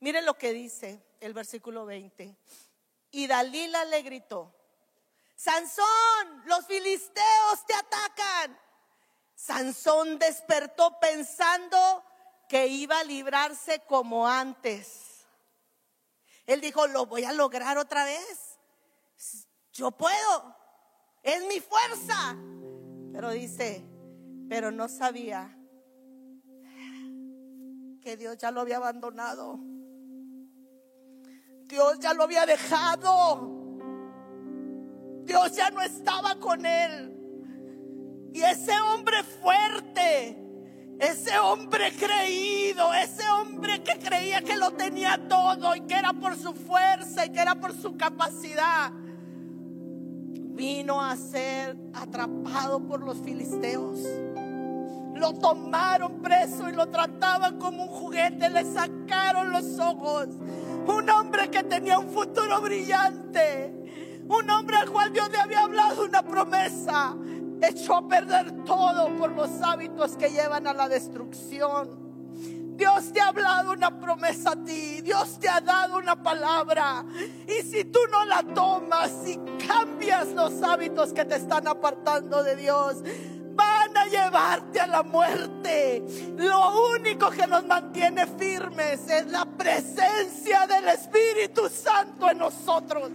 Mire 0.00 0.22
lo 0.22 0.34
que 0.34 0.52
dice 0.52 1.02
el 1.20 1.34
versículo 1.34 1.86
20. 1.86 2.36
Y 3.14 3.28
Dalila 3.28 3.84
le 3.84 4.02
gritó, 4.02 4.52
Sansón, 5.36 6.42
los 6.46 6.66
filisteos 6.66 7.64
te 7.64 7.72
atacan. 7.72 8.58
Sansón 9.36 10.18
despertó 10.18 10.98
pensando 10.98 12.04
que 12.48 12.66
iba 12.66 12.98
a 12.98 13.04
librarse 13.04 13.78
como 13.86 14.26
antes. 14.26 15.28
Él 16.44 16.60
dijo, 16.60 16.88
lo 16.88 17.06
voy 17.06 17.22
a 17.22 17.30
lograr 17.30 17.78
otra 17.78 18.04
vez. 18.04 18.58
Yo 19.72 19.92
puedo. 19.92 20.56
Es 21.22 21.46
mi 21.46 21.60
fuerza. 21.60 22.36
Pero 23.12 23.30
dice, 23.30 23.88
pero 24.48 24.72
no 24.72 24.88
sabía 24.88 25.56
que 28.02 28.16
Dios 28.16 28.38
ya 28.38 28.50
lo 28.50 28.60
había 28.60 28.78
abandonado. 28.78 29.60
Dios 31.68 31.98
ya 32.00 32.14
lo 32.14 32.24
había 32.24 32.46
dejado. 32.46 33.50
Dios 35.24 35.52
ya 35.52 35.70
no 35.70 35.80
estaba 35.80 36.36
con 36.36 36.64
él. 36.66 37.14
Y 38.32 38.42
ese 38.42 38.72
hombre 38.80 39.22
fuerte, 39.22 40.36
ese 40.98 41.38
hombre 41.38 41.92
creído, 41.92 42.92
ese 42.92 43.26
hombre 43.30 43.82
que 43.82 43.98
creía 43.98 44.42
que 44.42 44.56
lo 44.56 44.72
tenía 44.72 45.28
todo 45.28 45.74
y 45.76 45.82
que 45.82 45.94
era 45.94 46.12
por 46.12 46.36
su 46.36 46.52
fuerza 46.52 47.24
y 47.24 47.30
que 47.30 47.40
era 47.40 47.54
por 47.54 47.72
su 47.72 47.96
capacidad, 47.96 48.90
vino 50.54 51.00
a 51.00 51.16
ser 51.16 51.76
atrapado 51.94 52.86
por 52.86 53.02
los 53.02 53.18
filisteos. 53.18 54.00
Lo 55.14 55.32
tomaron 55.34 56.20
preso 56.20 56.68
y 56.68 56.72
lo 56.72 56.88
trataban 56.88 57.58
como 57.58 57.84
un 57.84 57.88
juguete, 57.88 58.50
le 58.50 58.64
sacaron 58.64 59.52
los 59.52 59.78
ojos. 59.78 60.28
Un 60.86 61.10
hombre 61.10 61.50
que 61.50 61.62
tenía 61.62 61.98
un 61.98 62.08
futuro 62.08 62.60
brillante 62.60 63.84
un 64.28 64.48
hombre 64.50 64.76
al 64.76 64.90
cual 64.90 65.12
Dios 65.12 65.30
le 65.30 65.38
había 65.38 65.60
hablado 65.60 66.04
una 66.04 66.22
promesa. 66.22 67.14
Echó 67.60 67.96
a 67.96 68.08
perder 68.08 68.64
todo 68.64 69.08
por 69.16 69.32
los 69.32 69.50
hábitos 69.62 70.16
que 70.16 70.30
llevan 70.30 70.66
a 70.66 70.72
la 70.72 70.88
destrucción. 70.88 72.04
Dios 72.76 73.12
te 73.12 73.20
ha 73.20 73.28
hablado 73.28 73.72
una 73.72 74.00
promesa 74.00 74.50
a 74.52 74.56
ti, 74.56 75.00
Dios 75.02 75.38
te 75.38 75.48
ha 75.48 75.60
dado 75.60 75.98
una 75.98 76.20
palabra. 76.20 77.04
Y 77.46 77.62
si 77.62 77.84
tú 77.84 78.00
no 78.10 78.24
la 78.24 78.42
tomas, 78.42 79.12
si 79.24 79.38
cambias 79.66 80.32
los 80.32 80.60
hábitos 80.62 81.12
que 81.12 81.24
te 81.24 81.36
están 81.36 81.68
apartando 81.68 82.42
de 82.42 82.56
Dios, 82.56 82.96
llevarte 84.34 84.80
a 84.80 84.86
la 84.86 85.02
muerte. 85.02 86.02
Lo 86.36 86.92
único 86.94 87.30
que 87.30 87.46
nos 87.46 87.64
mantiene 87.66 88.26
firmes 88.26 89.08
es 89.08 89.30
la 89.30 89.44
presencia 89.44 90.66
del 90.66 90.88
Espíritu 90.88 91.68
Santo 91.68 92.28
en 92.30 92.38
nosotros. 92.38 93.10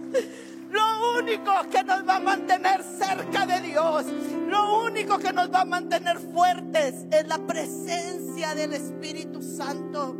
Lo 0.70 1.18
único 1.18 1.52
que 1.70 1.82
nos 1.82 2.08
va 2.08 2.16
a 2.16 2.20
mantener 2.20 2.82
cerca 2.82 3.44
de 3.44 3.60
Dios, 3.60 4.06
lo 4.48 4.84
único 4.84 5.18
que 5.18 5.32
nos 5.32 5.52
va 5.52 5.62
a 5.62 5.64
mantener 5.64 6.18
fuertes 6.18 7.06
es 7.10 7.28
la 7.28 7.38
presencia 7.38 8.54
del 8.54 8.72
Espíritu 8.72 9.42
Santo. 9.42 10.16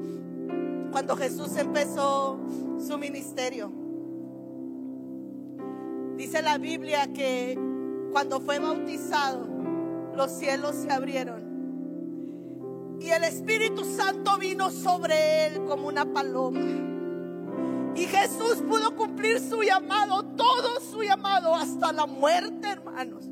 Cuando 0.91 1.17
Jesús 1.17 1.57
empezó 1.57 2.39
su 2.85 2.99
ministerio, 2.99 3.73
dice 6.17 6.43
la 6.43 6.59
Biblia 6.59 7.07
que 7.13 7.57
cuando 8.13 8.41
fue 8.41 8.59
bautizado, 8.59 9.60
los 10.15 10.31
cielos 10.31 10.75
se 10.77 10.91
abrieron. 10.91 11.51
Y 13.01 13.11
el 13.11 13.25
Espíritu 13.25 13.85
Santo 13.85 14.37
vino 14.39 14.71
sobre 14.71 15.47
él 15.47 15.65
como 15.65 15.89
una 15.89 16.05
paloma. 16.05 16.61
Y 17.95 18.05
Jesús 18.05 18.63
pudo 18.69 18.95
cumplir 18.95 19.41
su 19.41 19.63
llamado, 19.63 20.23
todo 20.37 20.81
su 20.81 21.03
llamado, 21.03 21.55
hasta 21.55 21.93
la 21.93 22.07
muerte, 22.07 22.69
hermanos. 22.69 23.25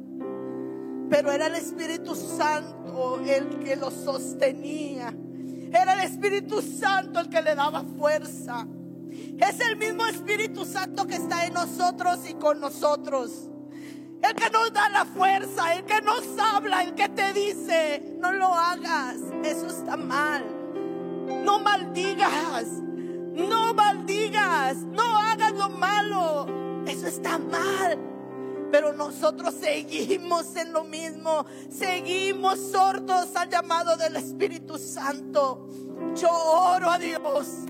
Pero 1.10 1.30
era 1.32 1.46
el 1.46 1.54
Espíritu 1.54 2.14
Santo 2.14 3.20
el 3.24 3.60
que 3.60 3.76
lo 3.76 3.90
sostenía. 3.90 5.14
Era 5.72 5.92
el 5.94 6.00
Espíritu 6.00 6.62
Santo 6.62 7.20
el 7.20 7.28
que 7.28 7.42
le 7.42 7.54
daba 7.54 7.84
fuerza. 7.98 8.66
Es 9.10 9.60
el 9.60 9.76
mismo 9.76 10.06
Espíritu 10.06 10.64
Santo 10.64 11.06
que 11.06 11.16
está 11.16 11.46
en 11.46 11.54
nosotros 11.54 12.18
y 12.28 12.34
con 12.34 12.60
nosotros. 12.60 13.50
El 14.22 14.34
que 14.34 14.50
nos 14.50 14.72
da 14.72 14.88
la 14.88 15.04
fuerza, 15.04 15.74
el 15.74 15.84
que 15.84 16.00
nos 16.02 16.24
habla, 16.38 16.82
el 16.82 16.94
que 16.94 17.08
te 17.08 17.32
dice, 17.32 18.16
no 18.18 18.32
lo 18.32 18.52
hagas, 18.54 19.16
eso 19.44 19.66
está 19.66 19.96
mal. 19.96 20.44
No 21.44 21.60
maldigas, 21.60 22.66
no 23.32 23.74
maldigas, 23.74 24.76
no 24.78 25.18
hagas 25.18 25.52
lo 25.52 25.68
malo. 25.70 26.46
Eso 26.86 27.06
está 27.06 27.38
mal. 27.38 27.98
Pero 28.70 28.92
nosotros 28.92 29.54
seguimos 29.54 30.56
en 30.56 30.72
lo 30.72 30.84
mismo. 30.84 31.46
Seguimos 31.70 32.58
sordos 32.58 33.34
al 33.36 33.48
llamado 33.48 33.96
del 33.96 34.16
Espíritu 34.16 34.78
Santo. 34.78 35.68
Yo 36.14 36.30
oro 36.30 36.90
a 36.90 36.98
Dios 36.98 37.67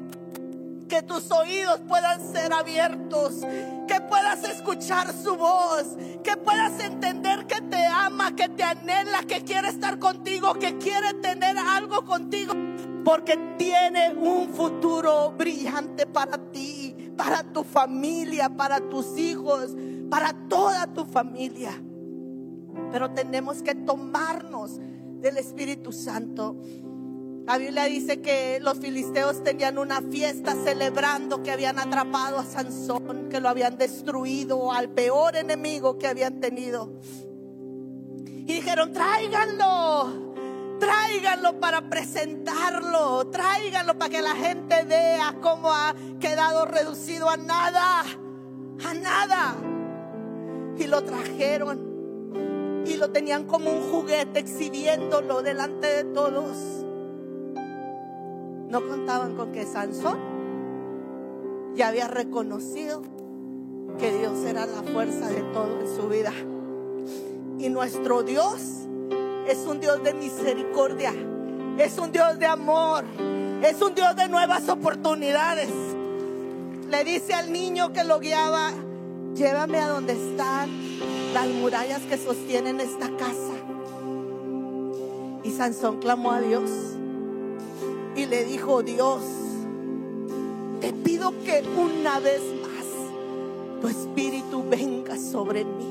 que 0.89 1.03
tus 1.03 1.31
oídos 1.31 1.81
puedan 1.87 2.33
ser 2.33 2.53
abiertos, 2.53 3.41
que 3.87 4.01
puedas 4.09 4.43
escuchar 4.45 5.13
su 5.13 5.37
voz, 5.37 5.97
que 6.25 6.37
puedas 6.37 6.81
entender 6.81 7.47
que 7.47 7.61
te 7.61 7.85
ama, 7.85 8.35
que 8.35 8.49
te 8.49 8.63
anhela, 8.63 9.23
que 9.23 9.45
quiere 9.45 9.69
estar 9.69 9.99
contigo, 9.99 10.55
que 10.55 10.79
quiere 10.79 11.15
tener 11.15 11.57
algo 11.59 12.05
contigo 12.05 12.55
porque 13.09 13.39
tiene 13.57 14.15
un 14.15 14.51
futuro 14.51 15.33
brillante 15.33 16.05
para 16.07 16.37
ti, 16.53 16.95
para 17.17 17.43
tu 17.43 17.65
familia, 17.65 18.51
para 18.51 18.81
tus 18.81 19.17
hijos, 19.17 19.75
para 20.11 20.35
toda 20.49 20.87
tu 20.93 21.07
familia. 21.07 21.73
Pero 22.93 23.11
tenemos 23.13 23.63
que 23.63 23.75
tomarnos 23.75 24.79
del 25.23 25.39
Espíritu 25.39 25.91
Santo. 25.91 26.57
La 27.49 27.57
Biblia 27.57 27.85
dice 27.85 28.21
que 28.21 28.61
los 28.61 28.79
filisteos 28.79 29.43
tenían 29.43 29.79
una 29.79 30.03
fiesta 30.03 30.55
celebrando 30.65 31.43
que 31.43 31.51
habían 31.51 31.79
atrapado 31.79 32.39
a 32.39 32.45
Sansón, 32.45 33.31
que 33.31 33.41
lo 33.41 33.49
habían 33.49 33.79
destruido 33.79 34.71
al 34.71 34.91
peor 34.91 35.35
enemigo 35.35 35.97
que 35.97 36.09
habían 36.09 36.41
tenido. 36.41 36.93
Y 38.27 38.53
dijeron, 38.53 38.93
tráiganlo, 38.93 40.29
Tráiganlo 40.79 41.59
para 41.59 41.89
presentarlo. 41.89 43.27
Tráiganlo 43.29 43.97
para 43.97 44.11
que 44.11 44.21
la 44.21 44.35
gente 44.35 44.85
vea 44.85 45.35
cómo 45.41 45.73
ha 45.73 45.95
quedado 46.21 46.67
reducido 46.67 47.31
a 47.31 47.39
nada. 47.39 48.03
A 48.85 48.95
nada. 48.95 49.57
Y 50.77 50.87
lo 50.87 51.03
trajeron. 51.03 52.85
Y 52.87 52.97
lo 52.99 53.11
tenían 53.11 53.47
como 53.47 53.71
un 53.71 53.91
juguete 53.91 54.39
exhibiéndolo 54.39 55.41
delante 55.41 55.87
de 55.87 56.05
todos. 56.05 56.78
No 58.69 58.87
contaban 58.87 59.35
con 59.35 59.53
que 59.53 59.65
Sansón 59.65 60.19
ya 61.75 61.89
había 61.89 62.07
reconocido 62.07 63.03
que 63.99 64.13
Dios 64.19 64.45
era 64.45 64.67
la 64.67 64.83
fuerza 64.83 65.29
de 65.29 65.41
todo 65.53 65.81
en 65.81 65.97
su 65.97 66.09
vida. 66.09 66.33
Y 67.59 67.71
nuestro 67.71 68.23
Dios 68.23 68.61
es 69.49 69.59
un 69.67 69.81
Dios 69.81 70.03
de 70.05 70.13
misericordia, 70.13 71.15
es 71.79 71.99
un 71.99 72.13
Dios 72.13 72.39
de 72.39 72.47
amor, 72.47 73.05
es 73.63 73.81
un 73.81 73.95
Dios 73.95 74.15
de 74.17 74.29
nuevas 74.29 74.69
oportunidades. 74.69 75.71
Le 76.91 77.05
dice 77.05 77.33
al 77.33 77.51
niño 77.51 77.93
que 77.95 78.05
lo 78.05 78.21
guiaba, 78.21 78.73
llévame 79.35 79.79
a 79.79 79.89
donde 79.89 80.13
están 80.13 80.69
las 81.33 81.47
murallas 81.49 82.03
que 82.03 82.19
sostienen 82.19 82.81
esta 82.81 83.09
casa. 83.17 83.55
Y 85.43 85.51
Sansón 85.53 85.99
clamó 86.01 86.33
a 86.33 86.41
Dios 86.41 86.98
y 88.19 88.27
le 88.27 88.45
dijo, 88.45 88.83
Dios, 88.83 89.23
te 90.81 90.93
pido 90.93 91.31
que 91.45 91.63
una 91.77 92.19
vez 92.19 92.43
más 92.63 93.81
tu 93.81 93.87
espíritu 93.87 94.65
venga 94.69 95.17
sobre 95.17 95.65
mí. 95.65 95.87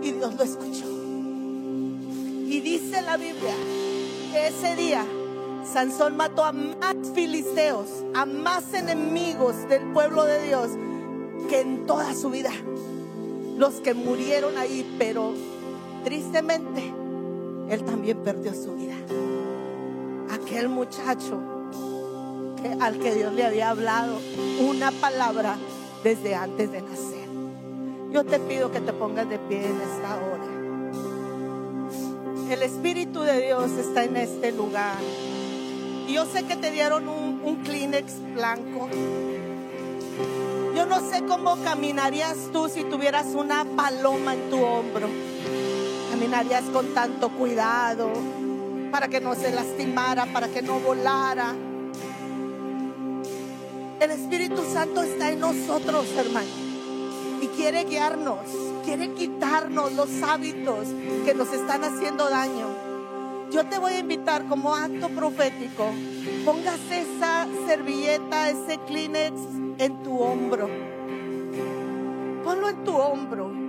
Y 0.00 0.12
Dios 0.12 0.36
lo 0.36 0.44
escuchó. 0.44 0.86
Y 2.46 2.60
dice 2.60 3.02
la 3.02 3.16
Biblia 3.16 3.54
que 4.30 4.46
ese 4.46 4.76
día 4.76 5.04
Sansón 5.64 6.16
mató 6.16 6.44
a 6.44 6.52
más 6.52 6.94
filisteos, 7.12 7.88
a 8.14 8.26
más 8.26 8.72
enemigos 8.74 9.68
del 9.68 9.82
pueblo 9.92 10.24
de 10.24 10.46
Dios 10.46 10.68
que 11.48 11.62
en 11.62 11.84
toda 11.84 12.14
su 12.14 12.30
vida. 12.30 12.52
Los 13.56 13.80
que 13.80 13.92
murieron 13.92 14.56
ahí, 14.56 14.88
pero 15.00 15.32
tristemente 16.04 16.92
él 17.70 17.84
también 17.84 18.18
perdió 18.18 18.54
su 18.54 18.76
vida. 18.76 18.94
Aquel 20.58 20.70
muchacho 20.70 21.38
que, 22.60 22.82
al 22.82 22.98
que 22.98 23.14
Dios 23.14 23.32
le 23.32 23.44
había 23.44 23.70
hablado 23.70 24.18
una 24.58 24.90
palabra 24.90 25.56
desde 26.02 26.34
antes 26.34 26.72
de 26.72 26.82
nacer. 26.82 27.28
Yo 28.10 28.24
te 28.24 28.40
pido 28.40 28.72
que 28.72 28.80
te 28.80 28.92
pongas 28.92 29.28
de 29.28 29.38
pie 29.38 29.64
en 29.64 29.80
esta 29.80 30.16
hora. 30.16 30.42
El 32.50 32.62
Espíritu 32.64 33.20
de 33.20 33.40
Dios 33.40 33.70
está 33.70 34.02
en 34.02 34.16
este 34.16 34.50
lugar. 34.50 34.96
Yo 36.08 36.26
sé 36.26 36.42
que 36.42 36.56
te 36.56 36.72
dieron 36.72 37.08
un, 37.08 37.40
un 37.44 37.62
Kleenex 37.62 38.14
blanco. 38.34 38.88
Yo 40.74 40.86
no 40.86 41.08
sé 41.08 41.22
cómo 41.22 41.56
caminarías 41.62 42.36
tú 42.52 42.68
si 42.68 42.82
tuvieras 42.82 43.26
una 43.26 43.64
paloma 43.64 44.34
en 44.34 44.50
tu 44.50 44.60
hombro. 44.60 45.08
Caminarías 46.10 46.64
con 46.72 46.94
tanto 46.94 47.28
cuidado 47.28 48.10
para 48.90 49.08
que 49.08 49.20
no 49.20 49.34
se 49.34 49.52
lastimara, 49.52 50.26
para 50.26 50.48
que 50.48 50.62
no 50.62 50.78
volara. 50.80 51.54
El 54.00 54.10
Espíritu 54.10 54.62
Santo 54.72 55.02
está 55.02 55.30
en 55.30 55.40
nosotros, 55.40 56.06
hermano 56.16 56.68
y 57.40 57.46
quiere 57.48 57.84
guiarnos, 57.84 58.38
quiere 58.84 59.12
quitarnos 59.12 59.92
los 59.92 60.22
hábitos 60.22 60.88
que 61.24 61.34
nos 61.34 61.52
están 61.52 61.84
haciendo 61.84 62.28
daño. 62.28 62.66
Yo 63.50 63.64
te 63.66 63.78
voy 63.78 63.94
a 63.94 63.98
invitar 63.98 64.46
como 64.46 64.74
acto 64.74 65.08
profético, 65.08 65.90
pongas 66.44 66.80
esa 66.90 67.46
servilleta, 67.66 68.50
ese 68.50 68.78
Kleenex 68.86 69.34
en 69.78 70.02
tu 70.02 70.18
hombro. 70.18 70.68
Ponlo 72.44 72.68
en 72.68 72.84
tu 72.84 72.96
hombro. 72.96 73.67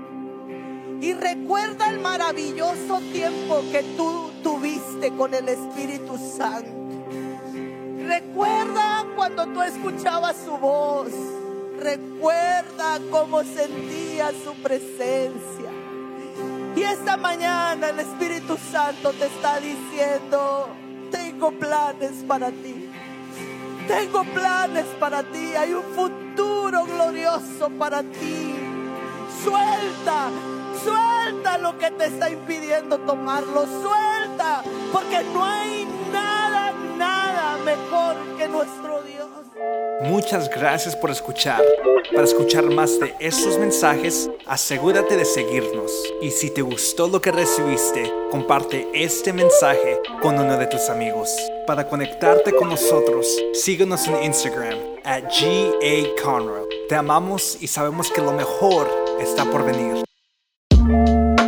Y 1.02 1.14
recuerda 1.14 1.90
el 1.90 2.00
maravilloso 2.00 3.00
tiempo 3.12 3.62
que 3.72 3.84
tú 3.96 4.32
tuviste 4.44 5.12
con 5.16 5.34
el 5.34 5.48
Espíritu 5.50 6.18
Santo. 6.18 6.70
Recuerda 8.06 9.06
cuando 9.16 9.46
tú 9.48 9.62
escuchabas 9.62 10.36
su 10.44 10.58
voz 10.58 11.12
Recuerda 11.80 13.00
cómo 13.10 13.42
sentía 13.44 14.32
su 14.44 14.54
presencia. 14.62 15.72
Y 16.76 16.82
esta 16.82 17.16
mañana 17.16 17.90
el 17.90 18.00
Espíritu 18.00 18.58
Santo 18.70 19.14
te 19.14 19.28
está 19.28 19.60
diciendo, 19.62 20.68
tengo 21.10 21.52
planes 21.52 22.24
para 22.28 22.52
ti. 22.52 22.90
Tengo 23.88 24.26
planes 24.26 24.86
para 25.00 25.24
ti. 25.24 25.56
Hay 25.56 25.74
un 25.74 25.84
futuro 25.96 26.84
glorioso 26.84 27.70
para 27.78 28.04
ti. 28.04 28.56
Suelta, 29.42 30.30
Suelta 30.84 31.58
lo 31.58 31.78
que 31.78 31.92
te 31.92 32.06
está 32.06 32.30
impidiendo 32.30 32.98
tomarlo. 33.00 33.66
Suelta. 33.66 34.64
Porque 34.92 35.24
no 35.34 35.46
hay 35.46 35.88
nada, 36.12 36.74
nada 36.98 37.58
mejor 37.64 38.16
que 38.38 38.48
nuestro 38.48 39.02
Dios. 39.04 39.30
Muchas 40.02 40.50
gracias 40.50 40.96
por 40.96 41.12
escuchar. 41.12 41.62
Para 42.12 42.24
escuchar 42.24 42.64
más 42.66 43.00
de 43.00 43.14
estos 43.20 43.60
mensajes, 43.60 44.30
asegúrate 44.46 45.18
de 45.18 45.26
seguirnos. 45.26 45.92
Y 46.22 46.32
si 46.32 46.50
te 46.50 46.62
gustó 46.62 47.08
lo 47.08 47.22
que 47.22 47.32
recibiste, 47.32 48.12
comparte 48.32 48.88
este 48.94 49.34
mensaje 49.34 50.00
con 50.22 50.40
uno 50.40 50.58
de 50.58 50.68
tus 50.68 50.90
amigos. 50.90 51.30
Para 51.68 51.88
conectarte 51.88 52.56
con 52.56 52.70
nosotros, 52.70 53.28
síguenos 53.54 54.08
en 54.08 54.24
Instagram 54.24 54.80
at 55.04 55.24
GA 55.24 56.24
Conroe. 56.24 56.68
Te 56.88 56.96
amamos 56.96 57.58
y 57.60 57.68
sabemos 57.68 58.10
que 58.10 58.22
lo 58.22 58.32
mejor 58.32 58.90
está 59.20 59.46
por 59.46 59.66
venir. 59.66 60.09
Música 60.90 61.40